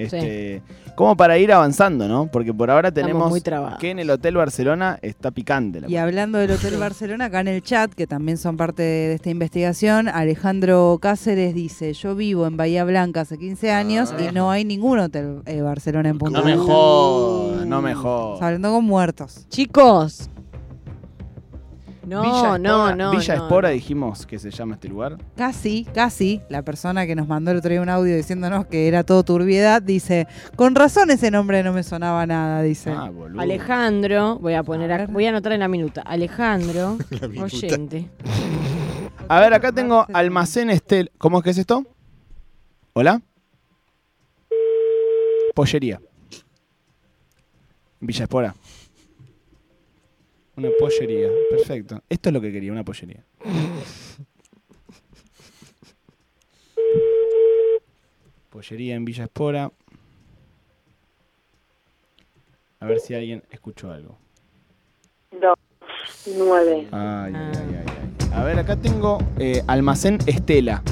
Este, 0.05 0.63
Como 0.95 1.17
para 1.17 1.39
ir 1.39 1.53
avanzando, 1.53 2.09
¿no? 2.09 2.27
Porque 2.31 2.53
por 2.53 2.71
ahora 2.71 2.93
tenemos 2.93 3.31
muy 3.31 3.41
que 3.79 3.91
en 3.91 3.99
el 3.99 4.11
Hotel 4.11 4.37
Barcelona 4.37 4.99
está 5.03 5.31
picante. 5.31 5.81
La 5.81 5.89
Y 5.89 5.97
hablando 5.97 6.39
del 6.39 6.51
Hotel 6.51 6.77
Barcelona, 6.79 7.27
acá 7.27 7.41
en 7.41 7.49
el 7.49 7.63
chat, 7.63 7.93
que 7.93 8.07
también 8.07 8.37
son 8.39 8.57
parte 8.57 8.83
de 8.83 9.15
esta 9.15 9.31
investigación, 9.31 10.09
Alejandro 10.09 10.99
Cáceres 11.01 11.55
dice, 11.55 11.93
yo 11.95 12.15
vivo 12.15 12.47
en 12.47 12.57
Bahía 12.57 12.85
Blanca 12.85 13.23
hace 13.23 13.39
15 13.39 13.71
años 13.71 14.15
y 14.19 14.33
no 14.35 14.51
hay 14.51 14.65
ningún 14.65 14.99
Hotel 14.99 15.43
eh, 15.47 15.61
Barcelona 15.63 16.11
en 16.11 16.19
Punta 16.19 16.39
no 16.41 16.45
me 16.45 16.53
Alta. 16.53 16.65
jodas, 16.65 17.67
no 17.67 17.83
me 17.83 17.91
Estamos 17.91 18.03
jodas. 18.03 18.43
hablando 18.43 18.73
con 18.73 18.85
muertos. 18.85 19.47
Chicos. 19.49 20.29
No, 22.11 22.23
Villa 22.23 22.59
no, 22.59 22.89
Espora- 22.89 22.97
no. 22.97 23.11
Villa 23.13 23.37
no, 23.37 23.43
Espora 23.45 23.69
no. 23.69 23.75
dijimos 23.75 24.27
que 24.27 24.39
se 24.41 24.51
llama 24.51 24.75
este 24.75 24.89
lugar. 24.89 25.17
Casi, 25.37 25.85
casi, 25.95 26.41
la 26.49 26.63
persona 26.63 27.07
que 27.07 27.15
nos 27.15 27.29
mandó 27.29 27.53
el 27.53 27.59
otro 27.59 27.71
día 27.71 27.81
un 27.81 27.89
audio 27.89 28.17
diciéndonos 28.17 28.67
que 28.67 28.89
era 28.89 29.05
todo 29.05 29.23
turbiedad, 29.23 29.81
dice, 29.81 30.27
con 30.57 30.75
razón 30.75 31.11
ese 31.11 31.31
nombre 31.31 31.63
no 31.63 31.73
me 31.73 31.85
sonaba 31.85 32.27
nada, 32.27 32.63
dice. 32.63 32.91
Ah, 32.91 33.11
boludo. 33.11 33.41
Alejandro, 33.41 34.39
voy 34.41 34.55
a 34.55 34.65
poner, 34.65 34.91
A 34.93 35.07
voy 35.07 35.27
a 35.27 35.29
anotar 35.29 35.53
en 35.53 35.61
la 35.61 35.69
minuta. 35.69 36.03
Alejandro, 36.03 36.99
La 37.11 37.29
minuta. 37.29 37.45
oyente. 37.45 38.11
A 39.29 39.39
ver, 39.41 39.55
acá 39.55 39.71
tengo 39.71 40.05
almacén 40.13 40.69
Estel. 40.71 41.13
¿Cómo 41.17 41.39
es 41.39 41.45
que 41.45 41.51
es 41.51 41.59
esto? 41.59 41.87
¿Hola? 42.93 43.23
Pollería. 45.55 46.01
Villa 48.01 48.25
Espora. 48.25 48.55
Una 50.61 50.69
pollería. 50.79 51.31
Perfecto. 51.49 52.03
Esto 52.11 52.29
es 52.29 52.33
lo 52.35 52.41
que 52.43 52.53
quería, 52.53 52.71
una 52.71 52.85
pollería. 52.85 53.25
Pollería 58.51 58.95
en 58.95 59.07
Villa 59.07 59.25
Espora. 59.25 59.73
A 62.79 62.87
ver 62.87 63.01
si 63.01 63.15
alguien 63.15 63.43
escuchó 63.51 63.91
algo. 63.91 64.19
Dos, 65.31 65.57
nueve. 66.37 66.89
Ay, 66.93 67.33
ay, 67.35 67.53
ay, 67.57 67.77
ay. 67.79 68.31
A 68.35 68.45
ver, 68.45 68.59
acá 68.59 68.77
tengo 68.77 69.17
eh, 69.39 69.63
Almacén 69.67 70.19
Estela 70.27 70.83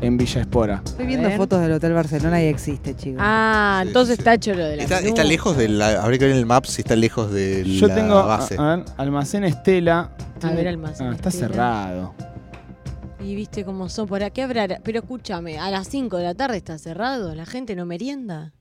en 0.00 0.16
Villa 0.16 0.40
Espora. 0.42 0.82
Estoy 0.84 1.06
viendo 1.06 1.28
ver. 1.28 1.36
fotos 1.36 1.60
del 1.60 1.72
Hotel 1.72 1.92
Barcelona 1.92 2.42
y 2.42 2.46
existe, 2.46 2.94
chicos. 2.94 3.20
Ah, 3.24 3.80
Sí, 3.82 3.88
entonces 3.88 4.16
sí, 4.16 4.20
está 4.20 4.34
hecho 4.34 4.54
lo 4.54 4.64
de 4.64 4.76
la 4.76 4.82
Está, 4.82 4.98
está 5.00 5.24
lejos 5.24 5.56
de 5.56 5.68
la. 5.68 6.02
Habría 6.02 6.18
que 6.18 6.24
ver 6.26 6.32
en 6.34 6.38
el 6.40 6.46
map 6.46 6.64
si 6.66 6.82
está 6.82 6.96
lejos 6.96 7.30
de 7.32 7.64
Yo 7.64 7.86
la 7.88 7.94
tengo 7.94 8.14
a- 8.14 8.26
base. 8.26 8.56
a 8.58 8.76
ver, 8.76 8.84
Almacén 8.96 9.44
Estela. 9.44 10.10
A 10.42 10.50
ver, 10.52 10.68
Almacén 10.68 11.08
Ah, 11.08 11.14
está 11.14 11.28
Estela. 11.30 11.48
cerrado. 11.48 12.14
Y 13.24 13.34
viste 13.34 13.64
cómo 13.64 13.88
son 13.88 14.06
por 14.06 14.22
aquí 14.22 14.40
habrá. 14.42 14.68
Pero 14.84 15.00
escúchame, 15.00 15.58
a 15.58 15.70
las 15.70 15.88
5 15.88 16.16
de 16.18 16.24
la 16.24 16.34
tarde 16.34 16.56
está 16.58 16.78
cerrado, 16.78 17.34
la 17.34 17.46
gente 17.46 17.74
no 17.74 17.86
merienda. 17.86 18.52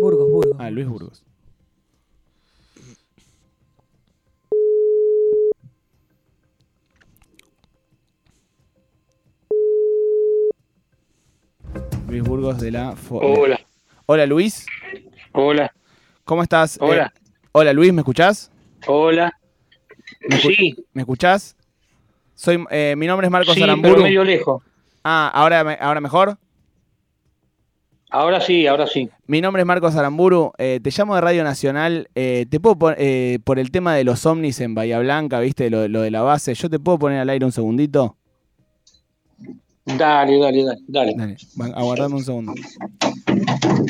Burgos, 0.00 0.30
Burgos. 0.30 0.56
Ah, 0.58 0.70
Luis 0.70 0.86
Burgos. 0.88 1.24
Luis 12.10 12.22
Burgos 12.22 12.60
de 12.60 12.70
la... 12.70 12.92
Fo- 12.92 13.20
Hola, 13.22 13.60
Hola 14.06 14.26
Luis, 14.26 14.66
hola, 15.32 15.72
¿cómo 16.24 16.42
estás? 16.42 16.76
Eh, 16.76 16.80
hola, 16.80 17.12
hola 17.52 17.72
Luis, 17.72 17.92
¿me 17.92 18.00
escuchás? 18.00 18.50
hola. 18.86 19.32
¿Me, 20.28 20.36
escu- 20.36 20.56
Sí, 20.56 20.76
¿me 20.92 21.02
escuchás? 21.02 21.56
Soy, 22.34 22.64
eh, 22.70 22.94
mi 22.96 23.06
nombre 23.06 23.26
es 23.26 23.30
Marcos 23.30 23.54
sí, 23.54 23.62
Aramburu. 23.62 23.94
pero 23.94 24.04
medio 24.04 24.24
lejos. 24.24 24.62
Ah, 25.04 25.30
¿ahora, 25.32 25.62
me- 25.62 25.78
¿ahora 25.80 26.00
mejor? 26.00 26.36
Ahora 28.10 28.40
sí, 28.40 28.66
ahora 28.66 28.88
sí. 28.88 29.08
Mi 29.26 29.40
nombre 29.40 29.62
es 29.62 29.66
Marcos 29.66 29.94
Aramburu, 29.94 30.52
eh, 30.58 30.80
te 30.82 30.90
llamo 30.90 31.14
de 31.14 31.20
Radio 31.20 31.44
Nacional. 31.44 32.08
eh, 32.16 32.46
te 32.50 32.58
puedo 32.58 32.76
pon- 32.76 32.94
eh, 32.98 33.38
por 33.44 33.60
el 33.60 33.70
tema 33.70 33.94
de 33.94 34.02
los 34.02 34.26
ovnis 34.26 34.60
en 34.60 34.74
Bahía 34.74 34.98
Blanca, 34.98 35.38
¿viste? 35.38 35.70
Lo, 35.70 35.86
lo 35.86 36.00
de 36.02 36.10
la 36.10 36.22
base. 36.22 36.54
¿Yo 36.54 36.68
te 36.68 36.80
puedo 36.80 36.98
poner 36.98 37.20
al 37.20 37.30
aire 37.30 37.44
un 37.46 37.52
segundito? 37.52 38.16
Dale, 39.96 40.38
dale, 40.38 40.64
dale, 40.64 40.80
dale. 40.86 41.14
Dale, 41.16 41.36
aguardame 41.74 42.14
un 42.16 42.24
segundo. 42.24 42.54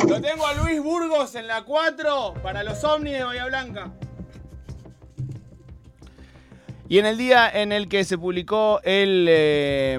Lo 0.09 0.21
tengo 0.21 0.47
a 0.47 0.55
Luis 0.55 0.83
Burgos 0.83 1.35
en 1.35 1.47
la 1.47 1.63
4 1.63 2.35
para 2.43 2.63
los 2.63 2.83
ovnis 2.85 3.13
de 3.15 3.25
Bahía 3.25 3.47
Blanca. 3.47 3.93
Y 6.91 6.99
en 6.99 7.07
el 7.07 7.17
día 7.17 7.49
en 7.49 7.71
el 7.71 7.87
que 7.87 8.03
se 8.03 8.19
publicó 8.19 8.81
el 8.83 9.27
eh, 9.29 9.97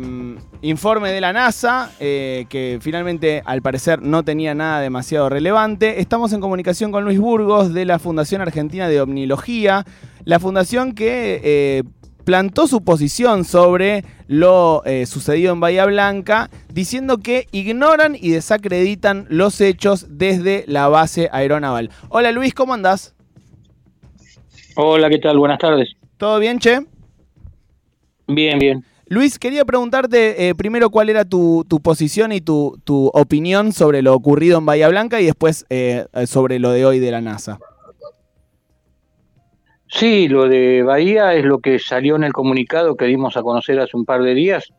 informe 0.62 1.14
de 1.14 1.22
la 1.22 1.32
NASA, 1.32 1.90
eh, 2.02 2.46
que 2.50 2.80
finalmente 2.82 3.42
al 3.46 3.62
parecer 3.62 4.02
no 4.02 4.24
tenía 4.24 4.54
nada 4.54 4.82
demasiado 4.82 5.30
relevante, 5.30 6.02
estamos 6.02 6.34
en 6.34 6.42
comunicación 6.42 6.92
con 6.92 7.06
Luis 7.06 7.18
Burgos 7.18 7.74
de 7.74 7.86
la 7.86 7.98
Fundación 7.98 8.42
Argentina 8.42 8.90
de 8.90 9.00
Omnilogía, 9.00 9.86
la 10.26 10.40
fundación 10.42 10.92
que 10.92 11.40
eh, 11.42 11.84
plantó 12.24 12.68
su 12.68 12.84
posición 12.84 13.46
sobre 13.46 14.04
lo 14.28 14.84
eh, 14.86 15.06
sucedido 15.06 15.54
en 15.54 15.60
Bahía 15.60 15.86
Blanca, 15.86 16.50
diciendo 16.74 17.18
que 17.18 17.48
ignoran 17.52 18.16
y 18.20 18.32
desacreditan 18.32 19.26
los 19.30 19.60
hechos 19.62 20.08
desde 20.10 20.64
la 20.68 20.88
base 20.88 21.30
aeronaval. 21.32 21.90
Hola 22.10 22.32
Luis, 22.32 22.54
¿cómo 22.54 22.74
andás? 22.74 23.16
Hola, 24.76 25.10
¿qué 25.10 25.20
tal? 25.20 25.38
Buenas 25.38 25.60
tardes. 25.60 25.90
¿Todo 26.18 26.40
bien, 26.40 26.60
che? 26.60 26.80
Bien, 28.28 28.58
bien. 28.58 28.86
Luis, 29.08 29.38
quería 29.38 29.66
preguntarte 29.66 30.48
eh, 30.48 30.56
primero 30.56 30.90
cuál 30.90 31.10
era 31.10 31.26
tu, 31.26 31.66
tu 31.68 31.82
posición 31.82 32.32
y 32.32 32.40
tu, 32.40 32.80
tu 32.86 33.08
opinión 33.14 33.74
sobre 33.74 34.02
lo 34.02 34.14
ocurrido 34.14 34.58
en 34.58 34.66
Bahía 34.66 34.88
Blanca 34.88 35.20
y 35.20 35.26
después 35.26 35.66
eh, 35.70 36.06
sobre 36.28 36.60
lo 36.60 36.72
de 36.72 36.86
hoy 36.86 37.00
de 37.00 37.12
la 37.12 37.20
NASA. 37.20 37.60
Sí, 39.94 40.30
lo 40.30 40.48
de 40.48 40.84
Bahía 40.84 41.34
es 41.34 41.44
lo 41.44 41.60
que 41.60 41.78
salió 41.78 42.16
en 42.16 42.24
el 42.24 42.32
comunicado 42.32 42.96
que 42.96 43.06
dimos 43.06 43.36
a 43.36 43.44
conocer 43.44 43.78
hace 43.80 43.98
un 43.98 44.06
par 44.06 44.24
de 44.24 44.34
días, 44.34 44.72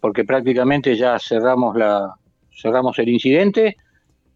porque 0.00 0.24
prácticamente 0.24 0.96
ya 0.96 1.18
cerramos 1.18 1.76
la 1.76 2.14
cerramos 2.50 2.98
el 2.98 3.10
incidente, 3.10 3.76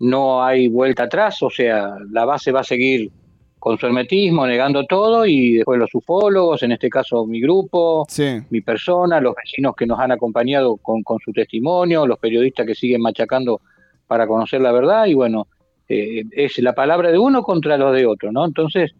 no 0.01 0.45
hay 0.45 0.69
vuelta 0.69 1.05
atrás, 1.05 1.43
o 1.43 1.49
sea, 1.49 1.95
la 2.11 2.27
base 2.27 2.53
va 2.53 2.61
a 2.61 2.65
seguir 2.65 3.11
con 3.59 3.79
su 3.79 3.87
hermetismo, 3.87 4.47
negando 4.47 4.85
todo, 4.85 5.25
y 5.25 5.55
después 5.55 5.79
los 5.79 5.95
ufólogos, 5.95 6.63
en 6.63 6.73
este 6.73 6.91
caso 6.91 7.25
mi 7.25 7.41
grupo, 7.41 8.05
Sí. 8.09 8.39
mi 8.51 8.61
persona, 8.61 9.21
los 9.21 9.35
vecinos 9.35 9.75
que 9.75 9.87
nos 9.87 9.99
han 9.99 10.13
acompañado 10.13 10.77
con, 10.77 11.03
con 11.03 11.19
su 11.21 11.33
testimonio, 11.33 12.07
los 12.07 12.19
periodistas 12.19 12.67
que 12.67 12.75
siguen 12.75 13.01
machacando 13.01 13.63
para 14.07 14.27
conocer 14.27 14.61
la 14.61 14.73
verdad, 14.73 15.07
y 15.07 15.15
bueno, 15.15 15.47
eh, 15.89 16.25
es 16.33 16.59
la 16.59 16.75
palabra 16.75 17.11
de 17.11 17.19
uno 17.19 17.43
contra 17.43 17.79
los 17.79 17.95
de 17.95 18.05
otro, 18.05 18.31
¿no? 18.31 18.45
Entonces 18.45 18.93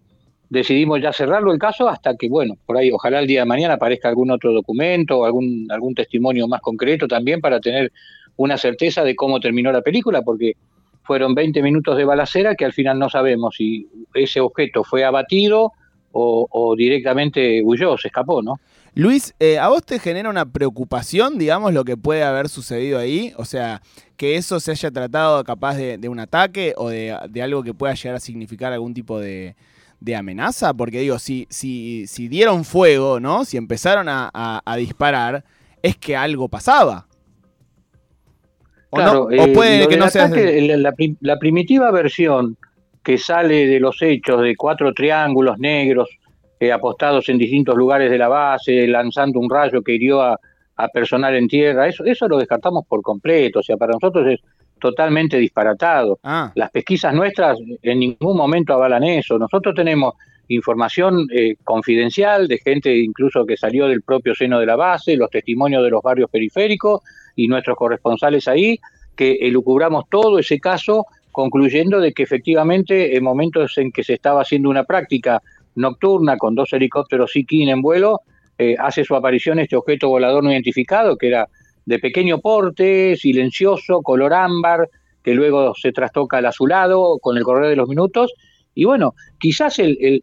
decidimos 0.51 1.01
ya 1.01 1.13
cerrarlo 1.13 1.53
el 1.53 1.59
caso 1.59 1.89
hasta 1.89 2.17
que, 2.17 2.29
bueno, 2.29 2.55
por 2.67 2.77
ahí 2.77 2.91
ojalá 2.91 3.21
el 3.21 3.27
día 3.27 3.41
de 3.41 3.47
mañana 3.47 3.75
aparezca 3.75 4.09
algún 4.09 4.31
otro 4.31 4.53
documento 4.53 5.19
o 5.19 5.25
algún, 5.25 5.67
algún 5.71 5.95
testimonio 5.95 6.49
más 6.49 6.61
concreto 6.61 7.07
también 7.07 7.41
para 7.41 7.61
tener 7.61 7.93
una 8.37 8.57
certeza 8.57 9.05
de 9.05 9.15
cómo 9.15 9.41
terminó 9.41 9.73
la 9.73 9.83
película, 9.83 10.23
porque 10.23 10.53
fueron 11.03 11.35
20 11.35 11.63
minutos 11.63 11.97
de 11.97 12.05
balacera 12.05 12.55
que 12.55 12.65
al 12.65 12.73
final 12.73 12.99
no 12.99 13.09
sabemos 13.09 13.57
si 13.57 13.89
ese 14.15 14.41
objeto 14.41 14.85
fue 14.85 15.05
abatido 15.05 15.73
o, 16.21 16.75
directamente 16.77 17.63
huyó, 17.63 17.97
se 17.97 18.09
escapó, 18.09 18.43
¿no? 18.43 18.55
Luis, 18.95 19.35
eh, 19.39 19.59
¿a 19.59 19.69
vos 19.69 19.85
te 19.85 20.01
genera 20.01 20.29
una 20.29 20.45
preocupación, 20.47 21.39
digamos, 21.39 21.73
lo 21.73 21.85
que 21.85 21.97
puede 21.97 22.25
haber 22.25 22.49
sucedido 22.49 22.99
ahí? 22.99 23.33
O 23.37 23.45
sea, 23.45 23.83
que 24.17 24.35
eso 24.35 24.59
se 24.59 24.73
haya 24.73 24.91
tratado 24.91 25.45
capaz 25.45 25.77
de, 25.77 25.97
de 25.97 26.09
un 26.09 26.19
ataque 26.19 26.75
o 26.77 26.89
de, 26.89 27.17
de 27.29 27.43
algo 27.43 27.63
que 27.63 27.73
pueda 27.73 27.95
llegar 27.95 28.17
a 28.17 28.21
significar 28.21 28.73
algún 28.73 28.95
tipo 28.95 29.21
de, 29.21 29.55
de 30.01 30.15
amenaza, 30.17 30.73
porque 30.75 31.01
digo, 31.01 31.19
si, 31.19 31.47
si, 31.51 32.07
si 32.07 32.29
dieron 32.29 32.65
fuego, 32.65 33.21
¿no? 33.21 33.45
Si 33.45 33.57
empezaron 33.57 34.09
a, 34.09 34.31
a- 34.33 34.63
a 34.65 34.77
disparar, 34.77 35.45
es 35.83 35.97
que 35.97 36.17
algo 36.17 36.49
pasaba. 36.49 37.07
¿O, 38.91 38.97
Claro, 38.97 39.13
no? 39.15 39.21
¿O 39.25 39.31
eh, 39.31 39.53
puede 39.53 39.89
que 39.89 39.97
no 39.97 40.05
ataque, 40.07 40.77
la 41.21 41.39
primitiva 41.39 41.91
versión 41.91 42.57
que 43.03 43.19
sale 43.19 43.67
de 43.67 43.81
los 43.81 44.01
hechos 44.03 44.43
de 44.43 44.57
cuatro 44.57 44.93
triángulos 44.93 45.59
negros 45.59 46.09
eh, 46.61 46.73
apostados 46.73 47.29
en 47.29 47.39
distintos 47.39 47.77
lugares 47.77 48.11
de 48.11 48.19
la 48.19 48.29
base, 48.29 48.87
lanzando 48.87 49.39
un 49.41 49.49
rayo 49.51 49.83
que 49.83 49.95
hirió 49.95 50.21
a, 50.23 50.39
a 50.77 50.89
personal 50.89 51.35
en 51.35 51.49
tierra, 51.49 51.87
eso, 51.89 52.05
eso 52.05 52.29
lo 52.29 52.39
descartamos 52.39 52.85
por 52.87 53.03
completo, 53.03 53.61
o 53.61 53.63
sea, 53.63 53.77
para 53.77 53.93
nosotros 53.93 54.27
es 54.27 54.41
totalmente 54.79 55.37
disparatado. 55.39 56.19
Ah, 56.23 56.53
Las 56.55 56.71
pesquisas 56.71 57.15
nuestras 57.15 57.59
en 57.83 57.99
ningún 57.99 58.37
momento 58.37 58.73
avalan 58.73 59.05
eso. 59.05 59.39
Nosotros 59.39 59.75
tenemos 59.75 60.15
información 60.49 61.27
eh, 61.33 61.57
confidencial 61.63 62.49
de 62.49 62.59
gente 62.59 62.97
incluso 62.97 63.45
que 63.45 63.57
salió 63.57 63.87
del 63.87 64.03
propio 64.03 64.35
seno 64.35 64.59
de 64.59 64.67
la 64.67 64.77
base, 64.77 65.17
los 65.17 65.31
testimonios 65.31 65.83
de 65.83 65.91
los 65.91 66.03
barrios 66.03 66.31
periféricos 66.31 67.03
y 67.37 67.49
nuestros 67.49 67.77
corresponsales 67.77 68.49
ahí, 68.49 68.79
que 69.15 69.33
elucubramos 69.43 70.05
todo 70.09 70.39
ese 70.39 70.59
caso 70.59 71.07
concluyendo 71.31 72.01
de 72.01 72.13
que 72.13 72.23
efectivamente 72.23 73.17
en 73.17 73.23
momentos 73.23 73.77
en 73.79 73.93
que 73.93 74.03
se 74.03 74.15
estaba 74.15 74.43
haciendo 74.43 74.71
una 74.71 74.85
práctica 74.85 75.43
nocturna 75.75 76.37
con 76.37 76.55
dos 76.55 76.73
helicópteros 76.73 77.31
Sea-King 77.33 77.69
en 77.69 77.83
vuelo, 77.83 78.23
eh, 78.59 78.75
hace 78.79 79.05
su 79.05 79.15
aparición 79.15 79.61
este 79.61 79.77
objeto 79.77 80.09
volador 80.09 80.43
no 80.43 80.51
identificado 80.51 81.17
que 81.17 81.29
era 81.29 81.49
de 81.89 81.99
pequeño 81.99 82.39
porte, 82.41 83.17
silencioso, 83.17 84.03
color 84.03 84.35
ámbar, 84.35 84.91
que 85.23 85.33
luego 85.33 85.75
se 85.75 85.91
trastoca 85.91 86.37
al 86.37 86.45
azulado 86.45 87.19
con 87.19 87.39
el 87.39 87.45
correr 87.45 87.71
de 87.71 87.77
los 87.77 87.89
minutos. 87.89 88.35
Y 88.75 88.85
bueno, 88.85 89.15
quizás 89.41 89.79
el, 89.79 90.23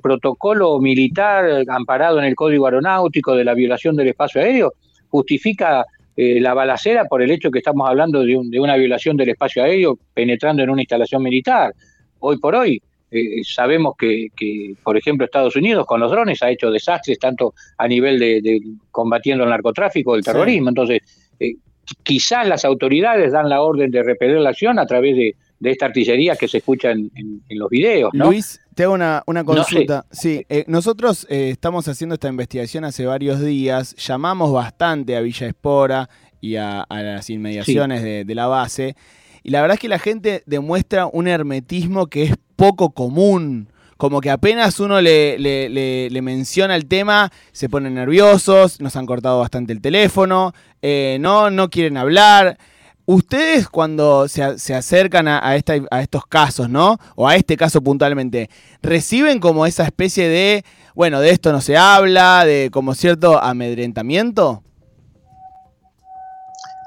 protocolo 0.00 0.78
militar 0.78 1.64
amparado 1.68 2.20
en 2.20 2.26
el 2.26 2.36
código 2.36 2.66
aeronáutico 2.66 3.34
de 3.34 3.44
la 3.44 3.54
violación 3.54 3.96
del 3.96 4.08
espacio 4.08 4.40
aéreo 4.40 4.72
justifica 5.08 5.84
eh, 6.16 6.40
la 6.40 6.54
balacera 6.54 7.06
por 7.06 7.22
el 7.22 7.32
hecho 7.32 7.50
que 7.50 7.58
estamos 7.58 7.88
hablando 7.88 8.22
de 8.24 8.60
una 8.60 8.76
violación 8.76 9.16
del 9.16 9.30
espacio 9.30 9.64
aéreo 9.64 9.98
penetrando 10.14 10.62
en 10.62 10.70
una 10.70 10.82
instalación 10.82 11.24
militar. 11.24 11.74
Hoy 12.20 12.38
por 12.38 12.54
hoy 12.54 12.80
eh, 13.14 13.42
sabemos 13.44 13.94
que, 13.98 14.28
que, 14.36 14.74
por 14.82 14.96
ejemplo, 14.96 15.24
Estados 15.24 15.56
Unidos 15.56 15.86
con 15.86 16.00
los 16.00 16.10
drones 16.10 16.42
ha 16.42 16.50
hecho 16.50 16.70
desastres 16.70 17.18
tanto 17.18 17.54
a 17.78 17.86
nivel 17.88 18.18
de, 18.18 18.40
de 18.42 18.60
combatiendo 18.90 19.44
el 19.44 19.50
narcotráfico, 19.50 20.14
el 20.14 20.22
Sí. 20.22 20.30
terrorismo. 20.30 20.68
Entonces, 20.70 21.00
eh, 21.40 21.54
quizás 22.02 22.46
las 22.48 22.64
autoridades 22.64 23.32
dan 23.32 23.48
la 23.48 23.60
orden 23.62 23.90
de 23.90 24.02
repeler 24.02 24.40
la 24.40 24.50
acción 24.50 24.78
a 24.78 24.86
través 24.86 25.16
de, 25.16 25.34
de 25.60 25.70
esta 25.70 25.86
artillería 25.86 26.36
que 26.36 26.48
se 26.48 26.58
escucha 26.58 26.90
en, 26.90 27.10
en- 27.14 27.42
en 27.48 27.58
los 27.58 27.68
videos, 27.70 28.10
¿no? 28.14 28.26
Luis, 28.26 28.60
te 28.74 28.84
hago 28.84 28.94
una, 28.94 29.22
una 29.26 29.42
No 29.42 29.52
sé. 29.54 29.56
consulta. 29.76 30.04
Sí, 30.10 30.44
eh, 30.48 30.64
nosotros 30.66 31.26
eh, 31.30 31.50
estamos 31.50 31.86
haciendo 31.86 32.14
esta 32.14 32.28
investigación 32.28 32.84
hace 32.84 33.06
varios 33.06 33.40
días, 33.40 33.94
llamamos 33.96 34.52
bastante 34.52 35.14
a 35.16 35.20
Villa 35.20 35.46
Espora 35.46 36.08
y 36.40 36.56
a, 36.56 36.82
a 36.82 37.02
las 37.02 37.30
inmediaciones 37.30 38.02
de, 38.02 38.24
de 38.24 38.34
la 38.34 38.46
base, 38.46 38.96
y 39.44 39.50
la 39.50 39.60
verdad 39.60 39.74
es 39.74 39.80
que 39.80 39.88
la 39.88 40.00
gente 40.00 40.42
demuestra 40.46 41.06
un 41.06 41.28
hermetismo 41.28 42.08
que 42.08 42.24
es 42.24 42.34
poco 42.56 42.90
común. 42.90 43.68
Como 43.96 44.20
que 44.20 44.30
apenas 44.30 44.80
uno 44.80 45.00
le, 45.00 45.38
le- 45.38 45.68
le- 45.68 46.10
le 46.10 46.22
menciona 46.22 46.74
el 46.74 46.86
tema, 46.86 47.30
se 47.52 47.68
ponen 47.68 47.94
nerviosos, 47.94 48.80
nos 48.80 48.96
han 48.96 49.06
cortado 49.06 49.38
bastante 49.38 49.72
el 49.72 49.80
teléfono, 49.80 50.52
eh, 50.82 51.18
no, 51.20 51.48
no 51.50 51.70
quieren 51.70 51.96
hablar. 51.96 52.58
Ustedes 53.06 53.68
cuando 53.68 54.26
se, 54.28 54.58
se 54.58 54.74
acercan 54.74 55.28
a, 55.28 55.38
a 55.46 55.56
estos 56.00 56.26
casos, 56.26 56.68
¿no? 56.70 56.98
O 57.14 57.28
a 57.28 57.36
este 57.36 57.56
caso 57.56 57.82
puntualmente, 57.82 58.48
¿reciben 58.82 59.38
como 59.40 59.66
esa 59.66 59.84
especie 59.84 60.26
de, 60.28 60.64
bueno, 60.94 61.20
de 61.20 61.30
esto 61.30 61.52
no 61.52 61.60
se 61.60 61.76
habla, 61.76 62.44
de 62.46 62.70
como 62.72 62.94
cierto 62.94 63.40
amedrentamiento? 63.42 64.62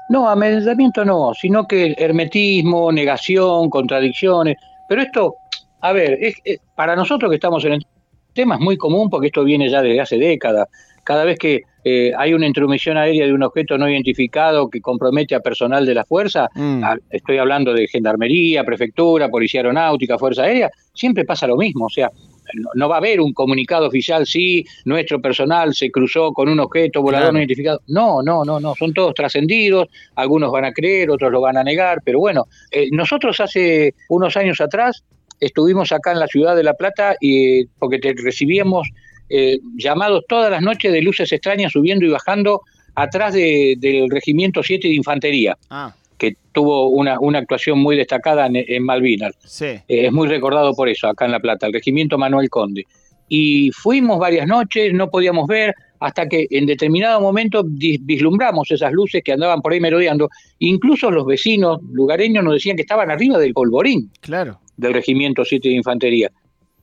No, 0.08 0.28
amedrentamiento 0.28 1.04
no, 1.04 1.32
sino 1.34 1.66
que 1.66 1.94
hermetismo, 1.98 2.90
negación, 2.92 3.68
contradicciones. 3.70 4.56
Pero 4.88 5.02
esto, 5.02 5.34
a 5.80 5.92
ver, 5.92 6.18
es, 6.20 6.34
es- 6.44 6.60
para 6.74 6.96
nosotros 6.96 7.30
que 7.30 7.34
estamos 7.36 7.64
en 7.64 7.74
el 7.74 7.86
tema 8.32 8.54
es 8.54 8.60
muy 8.60 8.76
común 8.76 9.10
porque 9.10 9.26
esto 9.28 9.44
viene 9.44 9.68
ya 9.68 9.82
desde 9.82 10.00
hace 10.00 10.16
décadas. 10.18 10.68
Cada 11.04 11.24
vez 11.24 11.38
que 11.38 11.62
eh, 11.84 12.12
hay 12.18 12.34
una 12.34 12.46
intromisión 12.46 12.98
aérea 12.98 13.24
de 13.26 13.32
un 13.32 13.42
objeto 13.42 13.78
no 13.78 13.88
identificado 13.88 14.68
que 14.68 14.80
compromete 14.80 15.34
a 15.34 15.40
personal 15.40 15.86
de 15.86 15.94
la 15.94 16.04
fuerza, 16.04 16.48
Mm. 16.54 16.84
a- 16.84 16.98
estoy 17.10 17.38
hablando 17.38 17.72
de 17.72 17.86
gendarmería, 17.88 18.62
prefectura, 18.64 19.28
policía 19.28 19.60
aeronáutica, 19.60 20.18
fuerza 20.18 20.42
aérea, 20.42 20.70
siempre 20.92 21.24
pasa 21.24 21.46
lo 21.46 21.56
mismo. 21.56 21.86
O 21.86 21.90
sea, 21.90 22.10
no, 22.54 22.70
no 22.74 22.88
va 22.88 22.96
a 22.96 22.98
haber 22.98 23.20
un 23.20 23.32
comunicado 23.32 23.86
oficial, 23.86 24.26
sí, 24.26 24.64
nuestro 24.84 25.20
personal 25.20 25.74
se 25.74 25.90
cruzó 25.90 26.32
con 26.32 26.48
un 26.48 26.60
objeto 26.60 27.02
volador 27.02 27.32
no 27.32 27.38
identificado. 27.40 27.80
No, 27.88 28.22
no, 28.22 28.44
no, 28.44 28.58
no, 28.60 28.74
son 28.74 28.92
todos 28.92 29.14
trascendidos, 29.14 29.88
algunos 30.16 30.50
van 30.52 30.64
a 30.64 30.72
creer, 30.72 31.10
otros 31.10 31.30
lo 31.32 31.40
van 31.40 31.56
a 31.56 31.64
negar, 31.64 32.00
pero 32.04 32.18
bueno, 32.20 32.46
eh, 32.70 32.88
nosotros 32.92 33.38
hace 33.40 33.94
unos 34.08 34.36
años 34.36 34.60
atrás 34.60 35.04
estuvimos 35.40 35.92
acá 35.92 36.12
en 36.12 36.18
la 36.18 36.26
ciudad 36.26 36.56
de 36.56 36.62
La 36.64 36.74
Plata 36.74 37.16
y 37.20 37.64
porque 37.78 37.98
te 37.98 38.14
recibíamos 38.16 38.88
eh, 39.30 39.58
llamados 39.76 40.24
todas 40.26 40.50
las 40.50 40.62
noches 40.62 40.90
de 40.92 41.02
luces 41.02 41.30
extrañas 41.32 41.72
subiendo 41.72 42.04
y 42.06 42.08
bajando 42.08 42.62
atrás 42.94 43.34
de- 43.34 43.74
del 43.78 44.10
regimiento 44.10 44.62
7 44.62 44.88
de 44.88 44.94
infantería, 44.94 45.56
Ah, 45.70 45.94
que 46.18 46.34
tuvo 46.52 46.88
una, 46.88 47.18
una 47.20 47.38
actuación 47.38 47.78
muy 47.78 47.96
destacada 47.96 48.46
en, 48.46 48.56
en 48.56 48.82
Malvinas. 48.84 49.32
sí. 49.44 49.64
Eh, 49.66 49.82
es 49.88 50.12
muy 50.12 50.26
recordado 50.28 50.74
por 50.74 50.88
eso, 50.88 51.06
acá 51.08 51.24
en 51.24 51.32
La 51.32 51.40
Plata, 51.40 51.66
el 51.66 51.72
regimiento 51.72 52.18
Manuel 52.18 52.50
Conde. 52.50 52.84
Y 53.28 53.70
fuimos 53.72 54.18
varias 54.18 54.46
noches, 54.46 54.92
no 54.94 55.08
podíamos 55.10 55.46
ver, 55.46 55.74
hasta 56.00 56.28
que 56.28 56.46
en 56.50 56.64
determinado 56.66 57.20
momento 57.20 57.62
vislumbramos 57.66 58.70
esas 58.70 58.92
luces 58.92 59.22
que 59.24 59.32
andaban 59.32 59.60
por 59.60 59.72
ahí 59.72 59.80
merodeando. 59.80 60.28
Incluso 60.60 61.10
los 61.10 61.26
vecinos 61.26 61.78
lugareños 61.92 62.44
nos 62.44 62.54
decían 62.54 62.76
que 62.76 62.82
estaban 62.82 63.10
arriba 63.10 63.38
del 63.38 63.52
polvorín 63.52 64.10
Claro. 64.20 64.60
del 64.76 64.94
regimiento 64.94 65.44
7 65.44 65.68
de 65.68 65.74
infantería. 65.74 66.30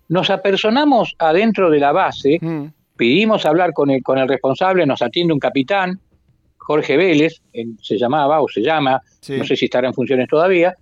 Nos 0.10 0.30
apersonamos 0.30 1.16
adentro 1.18 1.70
de 1.70 1.80
la 1.80 1.92
base, 1.92 2.38
Mm. 2.42 2.66
pedimos 2.96 3.46
hablar 3.46 3.74
con 3.74 3.90
el, 3.90 4.04
con 4.04 4.18
el 4.20 4.28
responsable, 4.28 4.86
nos 4.86 5.02
atiende 5.02 5.34
un 5.34 5.40
capitán, 5.40 6.00
Jorge 6.66 6.98
Vélez, 6.98 7.42
él 7.54 7.76
se 7.82 7.98
llamaba 7.98 8.42
o 8.42 8.48
se 8.48 8.62
llama, 8.62 9.00
Sí. 9.22 9.38
no 9.38 9.44
sé 9.44 9.56
si 9.56 9.66
estará 9.66 9.88
en 9.88 9.94
funciones 9.94 10.28
todavía, 10.28 10.74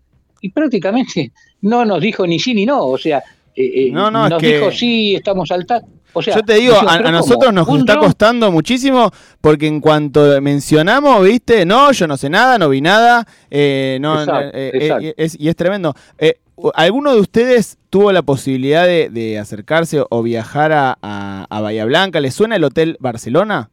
y 0.41 0.49
prácticamente 0.49 1.31
no 1.61 1.83
nos 1.85 1.99
dijo 2.01 2.25
ni 2.25 2.39
sí 2.39 2.53
ni 2.53 2.65
no, 2.65 2.85
o 2.87 2.97
sea, 2.97 3.17
eh, 3.55 3.87
eh, 3.87 3.89
No, 3.91 4.09
no, 4.09 4.25
es 4.25 4.29
nos 4.31 4.41
que- 4.41 4.55
dijo 4.55 4.71
sí, 4.71 5.15
estamos 5.15 5.51
al 5.51 5.65
tanto. 5.65 5.87
O 6.15 6.21
sea, 6.21 6.35
Yo 6.35 6.43
te 6.43 6.53
digo, 6.55 6.75
a, 6.75 6.79
"¿Pero 6.81 6.91
a 6.91 6.97
cómo? 6.97 7.11
nosotros 7.11 7.53
nos 7.53 7.67
¿Un 7.67 7.79
está 7.79 7.93
dron?". 7.93 8.05
costando 8.05 8.51
muchísimo 8.51 9.09
porque 9.41 9.65
en 9.65 9.79
cuanto 9.81 10.39
mencionamos, 10.41 11.23
viste, 11.25 11.65
no, 11.65 11.91
yo 11.91 12.07
no 12.07 12.17
sé 12.17 12.29
nada, 12.29 12.59
no 12.59 12.69
vi 12.69 12.81
nada, 12.81 13.25
eh, 13.49 13.97
no, 13.99 14.19
Exacto, 14.21 14.57
eh, 14.57 14.71
exacto. 14.75 15.05
eh, 15.07 15.13
es- 15.17 15.39
y 15.39 15.49
es 15.49 15.55
tremendo. 15.55 15.95
Eh, 16.19 16.35
¿Alguno 16.75 17.15
de 17.15 17.19
ustedes 17.19 17.79
tuvo 17.89 18.11
la 18.11 18.21
posibilidad 18.21 18.85
de, 18.85 19.09
de 19.09 19.39
acercarse 19.39 20.03
o 20.07 20.21
viajar 20.21 20.71
a, 20.71 20.97
a- 21.01 21.47
a 21.49 21.61
Bahía 21.61 21.85
Blanca? 21.85 22.19
¿Les 22.19 22.33
suena 22.35 22.57
el 22.57 22.63
Hotel 22.63 22.95
Barcelona? 22.99 23.71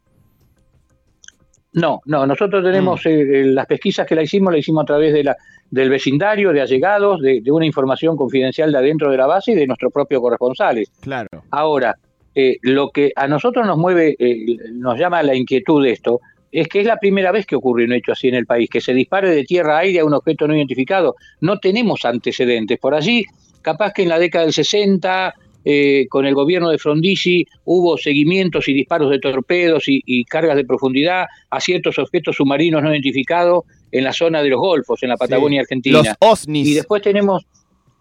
No, 1.73 2.01
no, 2.07 2.27
nosotros 2.27 2.65
tenemos 2.65 3.05
Mm. 3.05 3.09
eh, 3.09 3.13
eh, 3.21 3.45
las 3.47 3.67
pesquisas 3.67 4.07
que 4.07 4.15
la 4.15 4.23
hicimos, 4.23 4.53
la 4.53 4.59
hicimos 4.59 4.83
a 4.83 4.87
través 4.87 5.13
de 5.13 5.23
la, 5.25 5.37
del 5.71 5.89
vecindario, 5.89 6.53
de 6.53 6.61
allegados, 6.61 7.21
de, 7.21 7.41
de 7.41 7.51
una 7.53 7.65
información 7.67 8.17
confidencial 8.17 8.73
de 8.73 8.79
adentro 8.79 9.11
de 9.11 9.17
la 9.17 9.27
base 9.27 9.53
y 9.53 9.55
de 9.55 9.67
nuestros 9.67 9.93
propios 9.93 10.21
corresponsales. 10.21 10.91
Claro. 11.01 11.29
Ahora, 11.51 11.95
eh, 12.35 12.57
lo 12.63 12.91
que 12.91 13.13
a 13.15 13.29
nosotros 13.29 13.67
nos 13.67 13.79
mueve, 13.79 14.17
eh, 14.19 14.57
nos 14.73 14.99
llama 14.99 15.23
la 15.23 15.35
inquietud 15.35 15.83
de 15.85 15.93
esto, 15.93 16.21
es 16.53 16.67
que 16.67 16.81
es 16.81 16.87
la 16.87 16.97
primera 16.97 17.31
vez 17.31 17.47
que 17.47 17.55
ocurre 17.55 17.85
un 17.85 17.93
hecho 17.93 18.11
así 18.13 18.27
en 18.27 18.35
el 18.35 18.47
país, 18.47 18.69
que 18.69 18.81
se 18.81 18.93
dispare 18.93 19.31
de 19.31 19.45
tierra 19.45 19.77
a 19.77 19.81
aire 19.81 20.01
a 20.01 20.05
un 20.05 20.15
objeto 20.15 20.49
no 20.49 20.57
identificado. 20.57 21.15
No 21.41 21.59
tenemos 21.61 22.05
antecedentes. 22.05 22.77
Por 22.81 22.93
allí, 22.95 23.25
capaz 23.63 23.93
que 23.93 24.03
en 24.03 24.09
la 24.09 24.19
década 24.19 24.45
del 24.47 24.53
60, 24.55 25.33
eh, 25.65 26.07
con 26.09 26.25
el 26.27 26.35
gobierno 26.35 26.71
de 26.71 26.79
Frondizi, 26.79 27.47
hubo 27.65 27.97
seguimientos 27.99 28.69
y 28.69 28.73
disparos 28.73 29.11
de 29.11 29.19
torpedos 29.19 29.89
y, 29.89 30.01
y 30.07 30.25
cargas 30.25 30.57
de 30.57 30.65
profundidad 30.65 31.27
a 31.51 31.61
ciertos 31.61 31.99
objetos 31.99 32.37
submarinos 32.37 32.83
no 32.83 32.91
identificados 32.91 33.65
en 33.93 34.05
la 34.05 34.13
zona 34.13 34.43
de 34.43 34.49
los 34.49 34.61
Golfos, 34.61 35.03
en 35.03 35.09
la 35.11 35.17
Patagonia 35.17 35.61
Argentina. 35.63 35.99
Los 35.99 36.09
OSNIs. 36.21 36.69
Y 36.69 36.75
después 36.75 37.03
tenemos, 37.03 37.45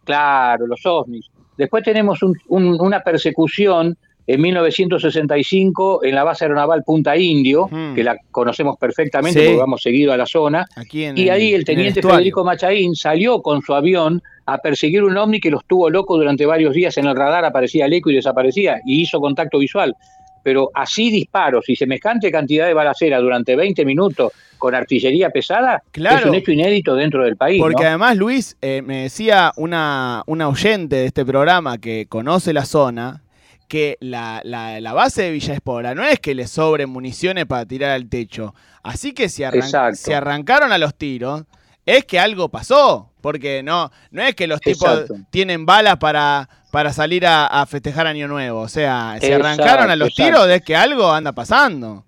claro, 0.04 0.68
los 0.68 0.86
ovnis. 0.86 1.28
Después 1.58 1.84
tenemos 1.84 2.24
un- 2.24 2.36
un- 2.48 2.80
una 2.80 3.02
persecución 3.02 3.98
en 4.32 4.42
1965 4.42 6.04
en 6.04 6.16
la 6.16 6.24
base 6.24 6.46
aeronaval 6.46 6.84
Punta 6.84 7.18
Indio, 7.18 7.68
Hmm. 7.70 7.96
que 7.96 8.04
la 8.04 8.18
conocemos 8.32 8.78
perfectamente 8.78 9.40
Sí. 9.40 9.46
porque 9.48 9.60
vamos 9.60 9.82
seguido 9.82 10.14
a 10.14 10.18
la 10.18 10.26
zona. 10.26 10.66
Aquí 10.76 11.06
en 11.06 11.18
Y 11.18 11.30
ahí 11.30 11.54
el 11.54 11.62
en 11.62 11.66
teniente 11.66 12.00
estuario. 12.00 12.18
Federico 12.18 12.44
Machaín 12.44 12.96
salió 12.96 13.42
con 13.42 13.62
su 13.62 13.74
avión 13.74 14.22
a 14.46 14.58
perseguir 14.60 15.04
un 15.04 15.18
ovni 15.18 15.40
que 15.40 15.50
los 15.52 15.66
tuvo 15.66 15.90
locos 15.90 16.18
durante 16.20 16.46
varios 16.46 16.74
días 16.74 16.98
en 16.98 17.06
el 17.08 17.16
radar, 17.16 17.46
aparecía 17.46 17.86
el 17.86 17.94
eco 17.94 18.10
y 18.10 18.16
desaparecía, 18.16 18.80
y 18.86 19.02
hizo 19.02 19.20
contacto 19.20 19.60
visual. 19.60 19.96
Pero 20.44 20.70
así 20.74 21.10
disparos 21.12 21.68
y 21.68 21.76
semejante 21.76 22.32
cantidad 22.32 22.66
de 22.66 22.74
balacera 22.74 23.20
durante 23.20 23.56
20 23.56 23.84
minutos 23.86 24.32
con 24.58 24.74
artillería 24.74 25.30
pesada 25.30 25.82
Claro. 25.92 26.18
es 26.20 26.26
un 26.26 26.36
hecho 26.36 26.52
inédito 26.52 26.96
dentro 26.96 27.24
del 27.24 27.36
país. 27.36 27.62
Porque 27.62 27.84
¿no? 27.84 27.90
además, 27.90 28.16
Luis, 28.18 28.58
eh, 28.62 28.82
me 28.82 29.04
decía 29.04 29.52
una, 29.58 30.24
una 30.28 30.48
oyente 30.50 30.96
de 30.98 31.06
este 31.06 31.26
programa 31.26 31.78
que 31.78 32.06
conoce 32.08 32.54
la 32.54 32.66
zona, 32.66 33.22
que 33.70 33.98
la, 34.02 34.42
la- 34.44 34.82
la 34.82 34.92
base 34.94 35.22
de 35.22 35.32
Villa 35.32 35.54
Espora 35.54 35.96
no 35.96 36.04
es 36.04 36.20
que 36.20 36.36
le 36.36 36.48
sobren 36.48 36.90
municiones 36.90 37.46
para 37.46 37.66
tirar 37.66 37.92
al 37.92 38.10
techo. 38.10 38.54
Así 38.84 39.14
que 39.14 39.30
si, 39.30 39.44
arran- 39.44 39.64
Exacto. 39.64 39.96
si 40.04 40.12
arrancaron 40.12 40.74
a 40.74 40.78
los 40.78 40.96
tiros, 40.96 41.44
es 41.86 42.04
que 42.04 42.20
algo 42.20 42.50
pasó. 42.50 43.06
Porque 43.22 43.64
no, 43.64 43.92
no 44.12 44.22
es 44.24 44.34
que 44.36 44.48
los 44.48 44.60
tipos 44.62 45.06
tienen 45.30 45.66
balas 45.66 45.98
para, 45.98 46.48
para 46.72 46.94
salir 46.94 47.26
a, 47.26 47.46
a 47.48 47.66
festejar 47.66 48.08
Año 48.08 48.28
Nuevo. 48.28 48.62
O 48.62 48.68
sea, 48.70 49.18
si 49.20 49.28
Exacto, 49.28 49.46
arrancaron 49.48 49.90
a 49.92 49.96
los 49.96 50.10
exacto. 50.10 50.42
tiros, 50.42 50.50
es 50.50 50.62
que 50.62 50.76
algo 50.76 51.12
anda 51.12 51.32
pasando. 51.34 52.06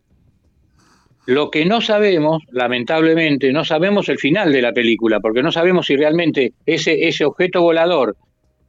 Lo 1.26 1.52
que 1.52 1.65
no 1.65 1.82
sabemos, 1.82 2.41
lamentablemente, 2.52 3.52
no 3.52 3.63
sabemos 3.63 4.10
el 4.10 4.17
final 4.17 4.52
de 4.52 4.62
la 4.62 4.71
película, 4.74 5.19
porque 5.19 5.43
no 5.43 5.52
sabemos 5.52 5.86
si 5.86 5.95
realmente 5.95 6.54
ese, 6.65 7.08
ese 7.08 7.26
objeto 7.26 7.62
volador 7.62 8.15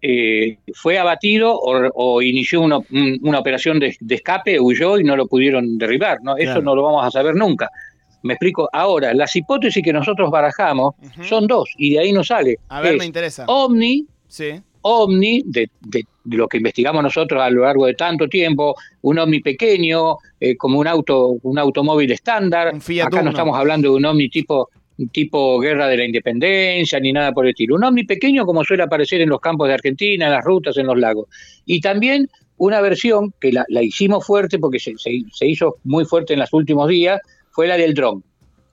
eh, 0.02 0.58
fue 0.74 0.98
abatido 0.98 1.54
o, 1.54 1.88
o 1.94 2.20
inició 2.22 2.60
una, 2.60 2.78
un- 2.78 3.18
una 3.22 3.38
operación 3.38 3.78
de, 3.78 3.96
de 4.00 4.14
escape, 4.16 4.58
huyó 4.60 4.98
y 4.98 5.04
no 5.04 5.16
lo 5.16 5.26
pudieron 5.26 5.78
derribar. 5.78 6.18
¿no? 6.22 6.36
Eso 6.36 6.46
Claro. 6.46 6.62
no 6.62 6.74
lo 6.76 6.82
vamos 6.82 7.06
a 7.06 7.10
saber 7.10 7.34
nunca. 7.36 7.70
Me 8.24 8.34
explico. 8.34 8.68
Ahora, 8.72 9.14
las 9.14 9.34
hipótesis 9.34 9.82
que 9.82 9.92
nosotros 9.92 10.30
barajamos 10.30 10.94
son 11.22 11.46
dos, 11.46 11.68
y 11.76 11.94
de 11.94 12.00
ahí 12.00 12.12
nos 12.12 12.26
sale. 12.28 12.56
A 12.68 12.80
ver, 12.80 12.92
Es 12.94 12.98
me 12.98 13.06
interesa. 13.06 13.44
OVNI, 13.48 14.06
Sí. 14.28 14.50
ovni, 14.82 15.42
de, 15.46 15.70
de- 15.80 16.04
de 16.24 16.36
lo 16.36 16.46
que 16.46 16.58
investigamos 16.58 17.02
nosotros 17.02 17.42
a 17.42 17.50
lo 17.50 17.62
largo 17.62 17.86
de 17.86 17.94
tanto 17.94 18.28
tiempo, 18.28 18.76
un 19.02 19.18
ovni 19.18 19.40
pequeño, 19.40 20.16
eh, 20.38 20.56
como 20.56 20.78
un 20.78 20.86
auto, 20.86 21.34
un 21.42 21.58
automóvil 21.58 22.12
estándar. 22.12 22.72
Un 22.74 23.00
Acá 23.00 23.22
no 23.22 23.30
estamos 23.30 23.58
hablando 23.58 23.90
de 23.90 23.96
un 23.96 24.04
ovni 24.04 24.28
tipo 24.28 24.68
tipo 25.08 25.58
guerra 25.60 25.88
de 25.88 25.96
la 25.96 26.04
independencia 26.04 26.98
ni 27.00 27.12
nada 27.12 27.32
por 27.32 27.44
el 27.46 27.50
estilo. 27.50 27.76
Un 27.76 27.84
ovni 27.84 28.04
pequeño 28.04 28.44
como 28.44 28.64
suele 28.64 28.82
aparecer 28.82 29.20
en 29.20 29.28
los 29.28 29.40
campos 29.40 29.68
de 29.68 29.74
Argentina, 29.74 30.26
en 30.26 30.32
las 30.32 30.44
rutas, 30.44 30.76
en 30.76 30.86
los 30.86 30.98
lagos. 30.98 31.26
Y 31.66 31.80
también 31.80 32.28
una 32.56 32.80
versión 32.80 33.32
que 33.40 33.52
la, 33.52 33.64
la 33.68 33.82
hicimos 33.82 34.24
fuerte 34.26 34.58
porque 34.58 34.78
se, 34.78 34.92
se- 34.96 35.22
se 35.32 35.46
hizo 35.46 35.76
muy 35.84 36.04
fuerte 36.04 36.34
en 36.34 36.40
los 36.40 36.52
últimos 36.52 36.88
días, 36.88 37.20
fue 37.50 37.66
la 37.66 37.76
del 37.76 37.94
dron. 37.94 38.22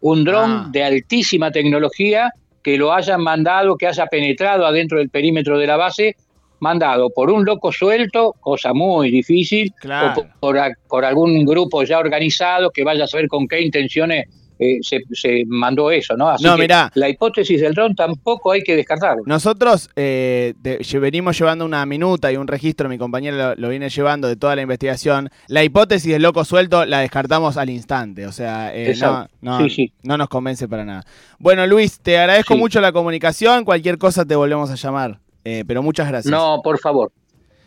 Un 0.02 0.24
dron 0.24 0.52
Ah. 0.52 0.70
de 0.72 0.84
altísima 0.84 1.52
tecnología 1.52 2.32
que 2.63 2.78
lo 2.78 2.94
hayan 2.94 3.22
mandado, 3.22 3.76
que 3.78 3.88
haya 3.88 4.06
penetrado 4.08 4.65
adentro 4.65 4.98
del 5.00 5.10
perímetro 5.10 5.58
de 5.58 5.65
la 5.68 5.78
base, 5.78 6.15
mandado 6.60 7.10
por 7.10 7.32
un 7.32 7.46
loco 7.46 7.72
suelto, 7.72 8.36
cosa 8.42 8.74
muy 8.74 9.10
difícil, 9.10 9.72
Claro. 9.80 10.12
o 10.12 10.13
por, 10.15 10.28
por 10.39 10.58
a- 10.60 10.74
por 10.88 11.06
algún 11.06 11.46
grupo 11.46 11.84
ya 11.84 12.00
organizado 12.00 12.70
que 12.70 12.84
vaya 12.84 13.06
a 13.06 13.08
saber 13.08 13.28
con 13.28 13.48
qué 13.48 13.62
intenciones 13.62 14.26
eh, 14.60 14.80
se, 14.82 15.00
se 15.13 15.43
mandó 15.48 15.89
eso, 15.89 16.15
¿no? 16.17 16.30
Así 16.30 16.43
No, 16.43 16.56
que 16.56 16.63
mirá. 16.63 16.91
la 16.95 17.08
hipótesis 17.10 17.62
del 17.62 17.74
dron 17.74 17.95
tampoco 17.95 18.52
hay 18.52 18.62
que 18.62 18.76
descartarla. 18.76 19.24
Nosotros 19.26 19.89
eh, 19.95 20.54
te- 20.62 20.80
venimos 21.00 21.38
llevando 21.39 21.63
una 21.65 21.86
minuta 21.86 22.32
y 22.32 22.36
un 22.38 22.45
registro, 22.48 22.89
mi 22.89 22.98
compañero 22.98 23.38
lo, 23.38 23.56
lo 23.56 23.69
viene 23.69 23.89
llevando 23.89 24.28
de 24.28 24.36
toda 24.36 24.56
la 24.56 24.62
investigación. 24.62 25.30
La 25.48 25.63
hipótesis 25.63 26.12
del 26.12 26.22
loco 26.22 26.43
suelto 26.43 26.86
la 26.86 27.00
descartamos 27.00 27.56
al 27.58 27.69
instante, 27.69 28.28
o 28.28 28.32
sea, 28.32 28.76
eh, 28.76 28.84
no, 28.86 28.89
Exacto. 28.91 29.34
no, 29.41 29.60
Sí, 29.62 29.69
sí. 29.69 29.93
no 30.04 30.17
nos 30.17 30.28
convence 30.28 30.67
para 30.67 30.84
nada. 30.84 31.04
Bueno, 31.39 31.65
Luis, 31.65 32.00
te 32.02 32.17
agradezco 32.17 32.54
Sí. 32.56 32.60
mucho 32.60 32.82
la 32.82 32.91
comunicación, 32.91 33.63
cualquier 33.63 33.98
cosa 33.98 34.26
te 34.26 34.36
volvemos 34.36 34.69
a 34.69 34.76
llamar, 34.76 35.19
eh, 35.45 35.63
pero 35.65 35.82
muchas 35.82 36.08
gracias. 36.10 36.30
No, 36.32 36.60
por 36.62 36.78
favor. 36.80 37.12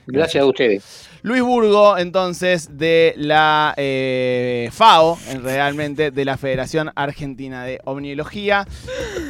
Gracias 0.07 0.43
a 0.43 0.47
ustedes. 0.47 1.09
Luis 1.23 1.41
Burgo, 1.43 1.97
entonces, 1.99 2.77
de 2.79 3.15
la 3.17 3.75
eh, 3.77 4.69
FAO, 4.73 5.17
en 5.31 5.43
realmente, 5.45 6.11
de 6.11 6.25
la 6.25 6.37
Federación 6.37 6.91
Argentina 6.97 7.65
de 7.65 7.81
Omniología. 7.85 8.67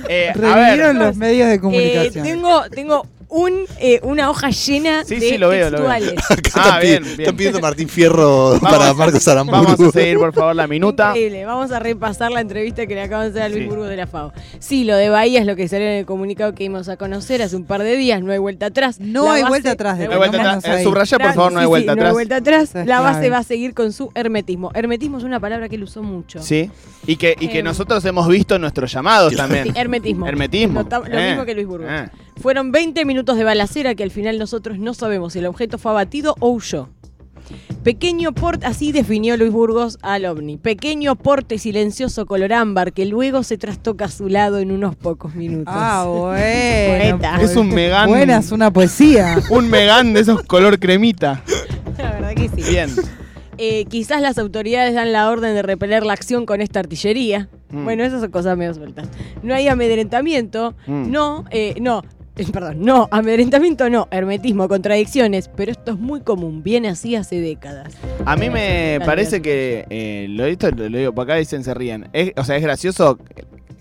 Eh, 0.09 0.31
a 0.31 0.33
Revivieron 0.33 0.99
ver, 0.99 1.07
los 1.07 1.17
medios 1.17 1.49
de 1.49 1.55
Eh, 1.55 1.61
comunicación. 1.61 2.25
tengo 2.25 2.63
tengo 2.71 3.07
un, 3.35 3.65
eh, 3.81 3.99
una 4.03 4.29
hoja 4.29 4.51
llena 4.51 5.05
Sí, 5.07 5.15
de 5.19 5.29
sí, 5.31 5.39
lo 5.39 5.49
veo, 5.49 5.71
lo 5.71 5.79
veo. 5.83 5.89
textuales. 5.91 6.15
Ah, 6.55 6.79
bien, 6.83 7.03
bien. 7.03 7.21
están 7.21 7.37
pidiendo 7.37 7.61
Martín 7.61 7.89
Fierro 7.89 8.51
Vamos 8.61 8.61
para 8.61 8.93
Marcos 8.93 9.27
Aramburu. 9.27 9.63
vamos 9.63 9.81
a 9.81 9.91
seguir, 9.91 10.19
por 10.19 10.35
favor, 10.35 10.55
la 10.55 10.67
minuta. 10.67 11.09
Increíble. 11.09 11.47
Vamos 11.47 11.73
a 11.73 11.79
repasar 11.79 12.31
la 12.31 12.43
entrevista 12.43 12.87
que 12.87 12.95
le 12.95 13.01
acaban 13.03 13.25
de 13.33 13.41
hacer 13.41 13.43
a 13.43 13.49
Luis 13.49 13.63
Sí. 13.63 13.69
Burgos 13.71 13.89
de 13.89 13.97
la 13.97 14.07
FAO. 14.07 14.33
Sí, 14.59 14.85
lo 14.85 14.95
de 14.97 15.09
Bahía 15.09 15.41
es 15.41 15.47
lo 15.47 15.57
que 15.57 15.67
salió 15.67 15.87
en 15.87 15.95
el 16.01 16.05
comunicado 16.07 16.55
que 16.55 16.65
íbamos 16.65 16.91
a 16.91 16.99
conocer 16.99 17.41
hace 17.41 17.57
un 17.57 17.65
par 17.65 17.83
de 17.83 17.97
días. 17.97 18.23
No 18.23 18.33
hay 18.33 18.39
vuelta 18.39 18.67
atrás. 18.67 19.01
No 19.01 19.25
La 19.25 19.33
hay 19.33 19.43
base- 19.43 19.49
vuelta 19.51 19.71
atrás, 19.71 19.97
No 19.97 20.03
hay 20.03 20.09
vuelta 20.09 20.25
Detengámonos 20.27 20.59
atrás. 20.65 20.75
Eh, 20.75 20.79
ahí. 20.79 20.85
Subraya, 20.85 21.19
por 21.19 21.33
favor, 21.35 21.53
no 21.53 21.59
hay 21.61 21.65
sí, 21.65 21.69
vuelta 21.69 21.93
sí, 21.93 21.97
No 21.97 22.03
atrás. 22.03 22.09
hay 22.09 22.13
vuelta 22.13 22.37
atrás. 22.37 22.71
La 22.87 23.01
base 23.01 23.31
va 23.31 23.39
a 23.39 23.43
seguir 23.45 23.73
con 23.73 23.93
su 23.93 24.11
hermetismo. 24.15 24.71
Hermetismo 24.75 25.17
es 25.19 25.25
una 25.25 25.41
palabra 25.41 25.71
que 25.71 25.77
él 25.77 25.83
usó 25.85 26.03
mucho. 26.03 26.43
Sí. 26.43 26.71
Y 27.07 27.17
que, 27.17 27.35
y 27.41 27.49
que 27.49 27.61
Em. 27.61 27.65
nosotros 27.65 28.05
hemos 28.05 28.29
visto 28.29 28.55
en 28.57 28.61
nuestros 28.61 28.93
llamados 28.93 29.35
también. 29.35 29.65
Sí, 29.65 29.73
hermetismo. 29.75 30.27
Hermetismo. 30.27 30.83
Lo, 30.89 30.99
lo 31.07 31.19
Eh, 31.19 31.29
mismo 31.31 31.45
que 31.47 31.55
Luis 31.55 31.67
Burgos. 31.67 31.91
Fueron 32.43 32.73
20 32.73 33.05
minutos 33.05 33.37
de 33.37 33.45
balacera 33.45 33.95
que 33.95 34.03
al 34.03 34.11
final 34.11 34.37
nosotros 34.37 34.81
no 34.81 34.95
sabemos 34.95 35.35
si 35.35 35.39
el 35.39 35.47
objeto 35.47 35.79
fue 35.79 35.93
abatido 35.93 36.35
o 36.41 36.49
huyó. 36.51 36.89
Pequeño 37.85 38.33
porte, 38.33 38.67
así 38.67 38.91
definió 38.91 39.37
Luis 39.37 39.53
Burgos 39.53 39.97
al 40.03 40.25
ovni. 40.25 40.57
Pequeño 40.57 41.15
porte 41.15 41.59
silencioso 41.59 42.27
color 42.27 42.53
ámbar 42.53 42.93
que 42.93 43.07
luego 43.07 43.45
se 43.45 43.59
trastoca 43.59 44.07
a 44.07 44.09
su 44.09 44.29
lado 44.29 44.59
en 44.59 44.73
unos 44.73 44.97
pocos 44.97 45.37
minutos. 45.37 45.73
Ah, 45.77 46.05
bueno. 46.09 47.21
Es 47.41 47.55
un 47.55 47.69
Megán. 47.69 48.09
Buena, 48.09 48.39
es 48.39 48.51
una 48.51 48.73
poesía. 48.73 49.39
Un 49.51 49.71
Megán 49.71 50.13
de 50.13 50.21
esos 50.21 50.43
color 50.43 50.81
cremita. 50.81 51.45
La 51.97 52.11
verdad 52.11 52.35
que 52.35 52.49
sí. 52.49 52.69
Bien. 52.69 52.91
Eh, 53.57 53.85
quizás 53.85 54.21
las 54.21 54.39
autoridades 54.39 54.95
dan 54.95 55.13
la 55.13 55.31
orden 55.31 55.55
de 55.55 55.63
repeler 55.63 56.05
la 56.05 56.15
acción 56.15 56.45
con 56.45 56.61
esta 56.61 56.81
artillería. 56.81 57.49
Mm. 57.71 57.85
Bueno, 57.85 58.03
esas 58.03 58.21
son 58.21 58.33
cosas 58.33 58.59
medio 58.59 58.75
sueltas. 58.75 59.09
No 59.45 59.55
hay 59.55 59.69
amedrentamiento. 59.69 60.75
Mm. 60.89 61.13
No, 61.13 61.45
eh, 61.53 61.77
no. 61.81 62.03
Eh, 62.37 62.47
Perdón, 62.51 62.77
no, 62.81 63.09
amedrentamiento 63.11 63.89
no, 63.91 64.09
hermetismo, 64.11 64.67
contradicciones, 64.69 65.51
pero 65.55 65.71
esto 65.73 65.93
es 65.93 65.99
muy 65.99 66.21
común, 66.23 66.63
viene 66.63 66.89
así 66.89 67.15
hace 67.15 67.41
décadas. 67.41 67.93
A 68.25 68.37
mí 68.37 68.49
me 68.49 68.99
parece 69.05 69.43
que, 69.43 69.85
eh, 69.91 70.27
lo, 70.31 70.47
esto 70.47 70.71
lo 70.71 70.97
digo 70.99 71.13
por 71.13 71.25
acá, 71.25 71.37
dicen 71.37 71.63
se 71.65 71.75
ríen. 71.75 72.09
Es- 72.13 72.33
o 72.37 72.45
sea, 72.45 72.57
es 72.57 72.63
gracioso 72.63 73.19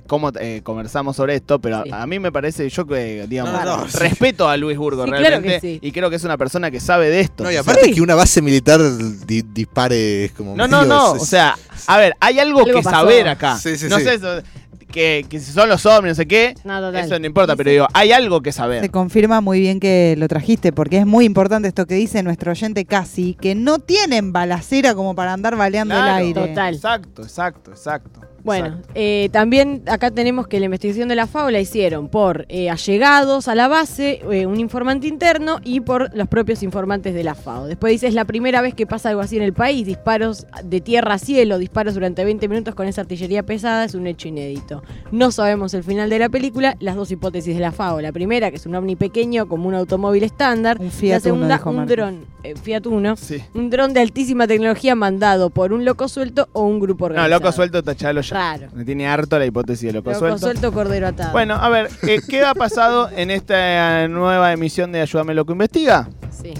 cómo 0.08 0.30
eh, 0.42 0.60
conversamos 0.64 1.16
sobre 1.16 1.36
esto, 1.36 1.62
pero 1.62 1.84
Sí. 1.86 1.90
a 1.94 2.06
mí 2.06 2.20
me 2.20 2.34
parece, 2.34 2.68
yo 2.68 2.86
que, 2.86 3.26
digamos, 3.30 3.54
No, 3.54 3.64
no, 3.64 3.78
no, 3.78 3.88
sí. 3.90 3.98
respeto 3.98 4.50
a 4.50 4.58
Luis 4.58 4.78
Burgo 4.78 5.06
Sí, 5.06 5.10
claro 5.12 5.26
realmente, 5.26 5.62
que 5.62 5.76
sí. 5.76 5.80
y 5.82 5.92
creo 5.94 6.10
que 6.10 6.18
es 6.18 6.24
una 6.26 6.38
persona 6.38 6.70
que 6.70 6.82
sabe 6.82 7.10
de 7.10 7.22
esto. 7.22 7.46
No, 7.46 7.52
y 7.52 7.56
aparte 7.56 7.86
Sí. 7.86 7.94
que 7.94 8.02
una 8.02 8.16
base 8.16 8.42
militar 8.42 8.82
di- 9.26 9.44
dispare 9.44 10.26
es 10.26 10.32
como. 10.34 10.58
No, 10.58 10.68
no, 10.68 10.84
no. 10.84 11.16
es- 11.16 11.22
O 11.22 11.26
sea, 11.26 11.56
a 11.88 11.98
ver, 11.98 12.14
hay 12.20 12.40
algo, 12.40 12.60
Algo 12.60 12.74
que 12.80 12.84
pasó. 12.84 12.98
saber 12.98 13.30
acá. 13.30 13.58
Sí, 13.58 13.78
sí, 13.78 13.88
no 13.88 14.00
sí. 14.00 14.04
sé 14.04 14.16
eso, 14.16 14.42
que, 14.92 15.26
que 15.30 15.40
si 15.40 15.52
son 15.52 15.70
los 15.70 15.86
ovnis, 15.86 16.12
no 16.12 16.16
sé 16.16 16.28
qué. 16.28 16.54
No, 16.64 16.80
total. 16.80 17.04
Eso 17.06 17.18
no 17.20 17.26
importa, 17.26 17.56
pero 17.56 17.72
digo, 17.72 17.88
hay 17.94 18.12
algo 18.12 18.42
que 18.42 18.52
Se 18.52 18.58
saber. 18.58 18.92
confirma 18.92 19.42
muy 19.42 19.60
bien 19.60 19.80
que 19.80 20.16
lo 20.18 20.28
trajiste, 20.28 20.72
porque 20.72 20.98
es 20.98 21.06
muy 21.06 21.26
importante 21.26 21.68
esto 21.68 21.86
que 21.86 21.96
dice 21.96 22.22
nuestro 22.24 22.52
oyente 22.52 22.86
casi, 22.86 23.36
que 23.36 23.56
no 23.56 23.80
tienen 23.80 24.32
balacera 24.34 24.94
como 24.94 25.16
para 25.16 25.34
andar 25.34 25.56
baleando 25.56 25.96
Claro. 25.96 26.18
el 26.18 26.24
aire. 26.28 26.48
Total. 26.50 26.76
Exacto, 26.76 27.22
exacto, 27.24 27.72
exacto. 27.72 28.22
Bueno, 28.44 28.80
eh, 28.96 29.30
también 29.32 29.84
acá 29.88 30.12
tenemos 30.12 30.48
que 30.48 30.60
la 30.60 30.66
investigación 30.66 31.10
de 31.10 31.16
la 31.16 31.28
FAO 31.28 31.52
la 31.52 31.60
hicieron 31.60 32.10
por 32.10 32.46
eh, 32.50 32.70
allegados 32.70 33.48
a 33.48 33.56
la 33.56 33.68
base, 33.68 34.22
eh, 34.32 34.46
un 34.46 34.60
informante 34.60 35.08
interno 35.08 35.60
y 35.64 35.82
por 35.82 36.16
los 36.16 36.28
propios 36.28 36.64
informantes 36.64 37.14
de 37.14 37.24
la 37.24 37.36
FAO. 37.36 37.68
Después 37.68 37.92
dice, 37.92 38.08
es 38.08 38.14
la 38.14 38.26
primera 38.26 38.62
vez 38.62 38.74
que 38.74 38.86
pasa 38.88 39.10
algo 39.10 39.22
así 39.22 39.38
en 39.38 39.44
el 39.44 39.54
país, 39.54 39.86
disparos 39.86 40.48
de 40.64 40.82
tierra 40.82 41.16
a 41.16 41.18
cielo, 41.20 41.58
disparos 41.58 41.94
durante 41.94 42.24
20 42.26 42.48
minutos 42.48 42.76
con 42.76 42.88
esa 42.88 43.02
artillería 43.02 43.44
pesada, 43.44 43.86
es 43.86 43.96
un 43.96 44.08
hecho 44.08 44.28
inédito. 44.28 44.84
No 45.12 45.32
sabemos 45.32 45.74
el 45.74 45.84
final 45.84 46.10
de 46.10 46.20
la 46.20 46.30
película, 46.30 46.76
las 46.80 46.96
dos 46.96 47.12
hipótesis 47.12 47.56
de 47.56 47.62
la 47.62 47.72
FAO. 47.72 48.02
La 48.02 48.12
primera, 48.12 48.50
que 48.50 48.58
es 48.58 48.66
un 48.66 48.76
ovni 48.76 48.96
pequeño 48.96 49.48
como 49.48 49.68
un 49.68 49.76
automóvil 49.76 50.24
estándar. 50.24 50.78
Un 50.80 50.92
Fiat 50.92 51.16
la 51.16 51.20
segunda, 51.20 51.62
Uno, 51.66 51.82
un 51.82 51.88
dron, 51.88 52.26
eh, 52.44 52.56
Fiat 52.56 52.86
Uno. 52.88 53.16
Sí. 53.18 53.42
Un 53.54 53.70
dron 53.70 53.94
de 53.94 54.00
altísima 54.02 54.48
tecnología 54.48 54.96
mandado 54.96 55.50
por 55.50 55.74
un 55.74 55.86
loco 55.86 56.08
suelto 56.08 56.50
o 56.54 56.64
un 56.64 56.80
grupo 56.80 57.06
No, 57.06 57.14
organizado. 57.16 57.40
loco 57.40 57.52
suelto, 57.52 57.84
tachalo 57.84 58.22
ya. 58.22 58.31
Raro. 58.32 58.68
Me 58.74 58.84
tiene 58.86 59.08
harto 59.08 59.38
la 59.38 59.46
hipótesis 59.46 59.88
de 59.88 59.94
loco, 59.94 60.10
Loco 60.10 60.20
suelto. 60.20 60.38
suelto, 60.40 60.72
cordero 60.72 61.08
atado. 61.08 61.32
Bueno, 61.32 61.56
a 61.56 61.70
ver, 61.70 61.90
eh, 62.08 62.20
¿qué 62.28 62.44
ha 62.44 62.54
pasado 62.56 63.10
en 63.16 63.30
esta 63.32 64.08
nueva 64.08 64.52
emisión 64.54 64.92
de 64.92 65.02
Ayúdame 65.02 65.34
Loco 65.34 65.52
Investiga? 65.52 66.10
Sí. 66.42 66.54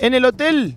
En 0.00 0.14
el 0.14 0.24
hotel, 0.24 0.76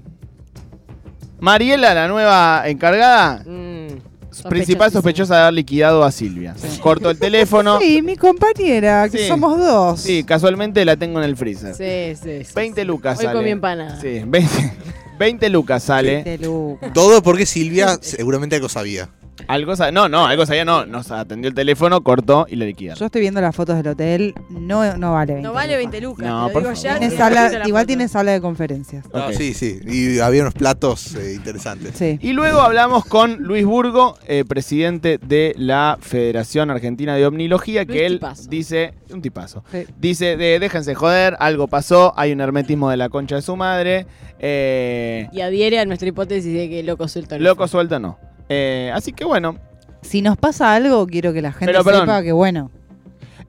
Mariela, 1.39 1.93
la 1.93 2.07
nueva 2.07 2.63
encargada, 2.65 3.43
Mm, 3.45 4.47
principal 4.49 4.91
sospechosa 4.91 5.35
de 5.35 5.41
haber 5.41 5.53
liquidado 5.55 6.03
a 6.03 6.11
Silvia. 6.11 6.55
Cortó 6.81 7.09
el 7.09 7.17
teléfono. 7.19 7.79
Sí, 7.79 8.01
mi 8.01 8.15
compañera, 8.15 9.09
que 9.09 9.17
Sí. 9.19 9.27
somos 9.27 9.57
dos. 9.57 9.99
Sí, 9.99 10.23
casualmente 10.23 10.85
la 10.85 10.95
tengo 10.95 11.19
en 11.19 11.25
el 11.25 11.35
freezer. 11.35 11.75
Sí, 11.75 12.15
sí, 12.21 12.43
sí. 12.45 12.53
20 12.55 12.85
lucas 12.85 13.19
Hoy 13.19 13.25
sale. 13.25 13.37
comí 13.37 13.49
empanada. 13.51 13.99
Sí, 13.99 14.21
20, 14.25 14.73
20 15.19 15.49
lucas 15.49 15.83
sale. 15.83 16.23
De 16.23 16.37
Luca. 16.37 16.93
Todo 16.93 17.21
porque 17.21 17.45
Silvia 17.45 17.97
seguramente 18.01 18.55
algo 18.55 18.69
sabía. 18.69 19.09
Algo 19.47 19.75
sa- 19.75 19.91
no, 19.91 20.07
no, 20.09 20.25
algo 20.25 20.45
sabía, 20.45 20.65
no. 20.65 20.85
Nos 20.85 21.11
atendió 21.11 21.49
el 21.49 21.55
teléfono, 21.55 22.01
cortó 22.01 22.45
y 22.49 22.55
le 22.55 22.65
liquidaron. 22.67 22.99
Yo 22.99 23.05
estoy 23.05 23.21
viendo 23.21 23.41
las 23.41 23.55
fotos 23.55 23.75
del 23.77 23.87
hotel, 23.87 24.33
no, 24.49 24.97
no 24.97 25.13
vale 25.13 25.33
20 25.33 25.47
No 25.47 25.53
vale 25.53 25.73
lucas. 25.73 25.91
20 25.91 26.01
lucas. 26.01 26.27
No, 26.27 26.47
te 26.47 26.47
lo 26.47 26.53
por 26.53 26.61
digo 26.63 26.75
favor. 26.75 26.83
ya. 26.83 26.97
Tiene 26.99 27.11
te 27.11 27.17
sala- 27.17 27.43
dejo 27.49 27.59
la 27.59 27.67
igual 27.67 27.85
tiene 27.87 28.07
sala 28.07 28.31
de 28.31 28.41
conferencias. 28.41 29.05
Ok. 29.07 29.15
Ah, 29.15 29.29
sí, 29.35 29.53
sí. 29.53 29.79
Y 29.85 30.19
había 30.19 30.41
unos 30.41 30.53
platos 30.53 31.15
eh, 31.15 31.33
interesantes. 31.35 31.95
Sí. 31.95 32.17
Y 32.21 32.33
luego 32.33 32.61
hablamos 32.61 33.05
con 33.05 33.37
Luis 33.43 33.65
Burgo, 33.65 34.17
eh, 34.27 34.43
presidente 34.47 35.19
de 35.21 35.53
la 35.57 35.97
Federación 36.01 36.69
Argentina 36.71 37.15
de 37.15 37.25
Omnilogía, 37.25 37.83
Luis 37.83 37.97
que 37.97 38.05
él 38.05 38.13
tipazo. 38.15 38.49
dice, 38.49 38.93
un 39.11 39.21
tipazo, 39.21 39.63
Sí. 39.71 39.85
dice, 39.99 40.37
de, 40.37 40.59
déjense 40.59 40.95
joder, 40.95 41.35
algo 41.39 41.67
pasó, 41.67 42.13
hay 42.17 42.31
un 42.31 42.41
hermetismo 42.41 42.89
de 42.89 42.97
la 42.97 43.09
concha 43.09 43.35
de 43.35 43.41
su 43.41 43.55
madre, 43.55 44.05
eh, 44.39 45.27
Y 45.31 45.41
adhiere 45.41 45.79
a 45.79 45.85
nuestra 45.85 46.07
hipótesis 46.09 46.53
de 46.53 46.69
que 46.69 46.83
loco 46.83 47.07
suelto 47.07 47.37
no 47.37 47.43
loco 47.43 47.63
fue. 47.63 47.67
suelto 47.69 47.99
no. 47.99 48.17
Eh, 48.53 48.91
así 48.93 49.13
que 49.13 49.23
bueno, 49.23 49.55
Si 50.01 50.21
nos 50.21 50.35
pasa 50.37 50.73
algo, 50.75 51.07
quiero 51.07 51.31
que 51.31 51.41
la 51.41 51.53
gente 51.53 51.67
Pero, 51.71 51.83
perdón. 51.85 52.01
sepa 52.01 52.21
que 52.21 52.31
bueno. 52.33 52.69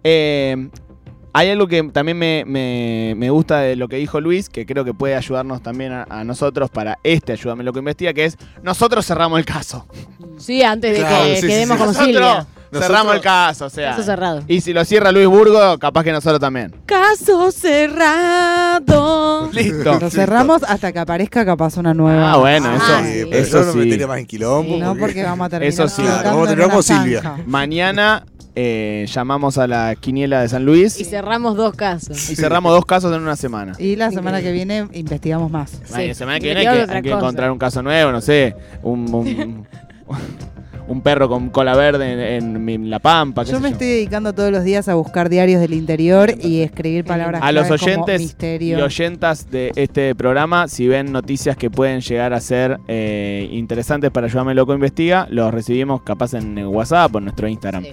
eh, 0.04 0.68
hay 1.32 1.48
algo 1.48 1.66
que 1.66 1.82
también 1.84 2.18
me, 2.18 2.44
me- 2.46 3.14
me 3.16 3.30
gusta 3.30 3.60
de 3.60 3.74
lo 3.74 3.88
que 3.88 3.96
dijo 3.96 4.20
Luis, 4.20 4.48
que 4.50 4.66
creo 4.66 4.84
que 4.84 4.92
puede 4.92 5.14
ayudarnos 5.16 5.62
también 5.62 5.92
a, 5.92 6.02
a 6.10 6.24
nosotros 6.24 6.68
para 6.70 6.98
este 7.04 7.32
Ayúdame 7.32 7.64
lo 7.64 7.72
que 7.72 7.78
investiga, 7.78 8.12
que 8.12 8.26
es 8.26 8.36
nosotros 8.62 9.06
cerramos 9.06 9.38
el 9.38 9.46
caso. 9.46 9.86
Sí, 10.38 10.62
antes 10.62 10.92
de 10.92 10.98
Claro, 11.00 11.24
que 11.24 11.40
sí, 11.40 11.46
quedemos 11.46 11.76
sí. 11.78 11.82
como 11.84 11.92
Nosotros 11.92 12.06
Silvia. 12.06 12.46
Nosotros- 12.72 12.86
cerramos 12.86 13.14
el 13.16 13.20
caso, 13.20 13.66
o 13.66 13.70
sea. 13.70 13.90
Caso 13.90 14.02
cerrado. 14.02 14.42
Y 14.48 14.60
si 14.62 14.72
lo 14.72 14.84
cierra 14.84 15.12
Luis 15.12 15.26
Burgo, 15.28 15.78
capaz 15.78 16.02
que 16.04 16.12
nosotros 16.12 16.40
también. 16.40 16.74
Caso 16.86 17.50
cerrado. 17.52 19.50
Listo. 19.52 19.98
Lo 20.00 20.10
cerramos 20.10 20.62
hasta 20.64 20.92
que 20.92 20.98
aparezca 20.98 21.44
capaz 21.44 21.76
una 21.76 21.94
nueva. 21.94 22.32
Ah, 22.32 22.36
bueno, 22.38 22.74
eso, 22.74 22.84
Ah, 22.88 23.02
pero 23.04 23.30
eso 23.36 23.58
yo 23.60 23.60
no 23.60 23.66
me 23.66 23.72
sí. 23.72 23.78
metería 23.88 24.06
más 24.06 24.18
en 24.18 24.26
quilombo. 24.26 24.76
No, 24.78 24.96
porque 24.96 25.22
vamos 25.22 25.46
a 25.46 25.50
terminar. 25.50 25.72
Eso 25.72 25.88
sí. 25.88 26.02
Claro, 26.02 26.30
vamos 26.30 26.44
a 26.46 26.48
terminar 26.48 26.70
como 26.70 26.82
Silvia. 26.82 27.36
Mañana 27.46 28.24
eh, 28.54 29.06
llamamos 29.10 29.56
a 29.58 29.66
la 29.66 29.94
quiniela 29.98 30.42
de 30.42 30.48
San 30.50 30.64
Luis 30.66 30.98
Y 30.98 31.02
y, 31.02 31.04
cerramos 31.06 31.56
dos 31.56 31.74
casos. 31.74 32.18
cerramos 32.18 32.72
dos 32.72 32.84
casos 32.84 33.14
en 33.14 33.22
una 33.22 33.36
semana. 33.36 33.72
Y 33.78 33.96
la 33.96 34.10
semana 34.10 34.40
que 34.42 34.52
viene 34.52 34.88
investigamos 34.92 35.50
más. 35.50 35.80
Ay, 35.92 36.08
la 36.08 36.14
semana 36.14 36.38
que 36.40 36.46
viene 36.54 36.66
hay 36.68 36.86
que, 36.86 36.92
hay 36.92 37.12
encontrar 37.12 37.50
un 37.50 37.58
caso 37.58 37.82
nuevo, 37.82 38.12
no 38.12 38.20
sé, 38.20 38.54
un, 38.82 39.12
un, 39.14 39.66
un 40.92 41.00
perro 41.00 41.28
con 41.28 41.48
cola 41.50 41.74
verde 41.74 42.12
en, 42.12 42.20
en 42.54 42.64
mi- 42.64 42.78
La 42.78 42.98
Pampa. 42.98 43.44
qué 43.44 43.50
Yo 43.50 43.56
sé 43.56 43.62
me 43.62 43.70
estoy 43.70 43.86
dedicando 43.86 44.32
todos 44.34 44.50
los 44.52 44.62
días 44.64 44.88
a 44.88 44.94
buscar 44.94 45.28
diarios 45.28 45.60
del 45.60 45.72
interior 45.74 46.32
y 46.42 46.60
escribir 46.60 47.04
palabras 47.04 47.40
A 47.42 47.50
los 47.52 47.66
claves 47.66 47.80
como 47.80 47.92
oyentes 48.04 48.20
misterio. 48.20 48.78
y 48.78 48.82
oyentas 48.82 49.50
de 49.50 49.72
este 49.76 50.14
programa, 50.14 50.68
si 50.68 50.86
ven 50.88 51.10
noticias 51.12 51.56
que 51.56 51.70
pueden 51.70 52.00
llegar 52.00 52.32
a 52.34 52.40
ser 52.40 52.78
eh, 52.88 53.48
interesantes 53.52 54.10
para 54.10 54.26
Ayúdame 54.26 54.54
Loco 54.54 54.74
Investiga, 54.74 55.26
los 55.30 55.52
recibimos 55.52 56.02
capaz 56.02 56.34
en 56.34 56.58
WhatsApp 56.66 57.14
o 57.14 57.18
en 57.18 57.24
nuestro 57.24 57.48
Instagram. 57.48 57.82
Sí. 57.84 57.90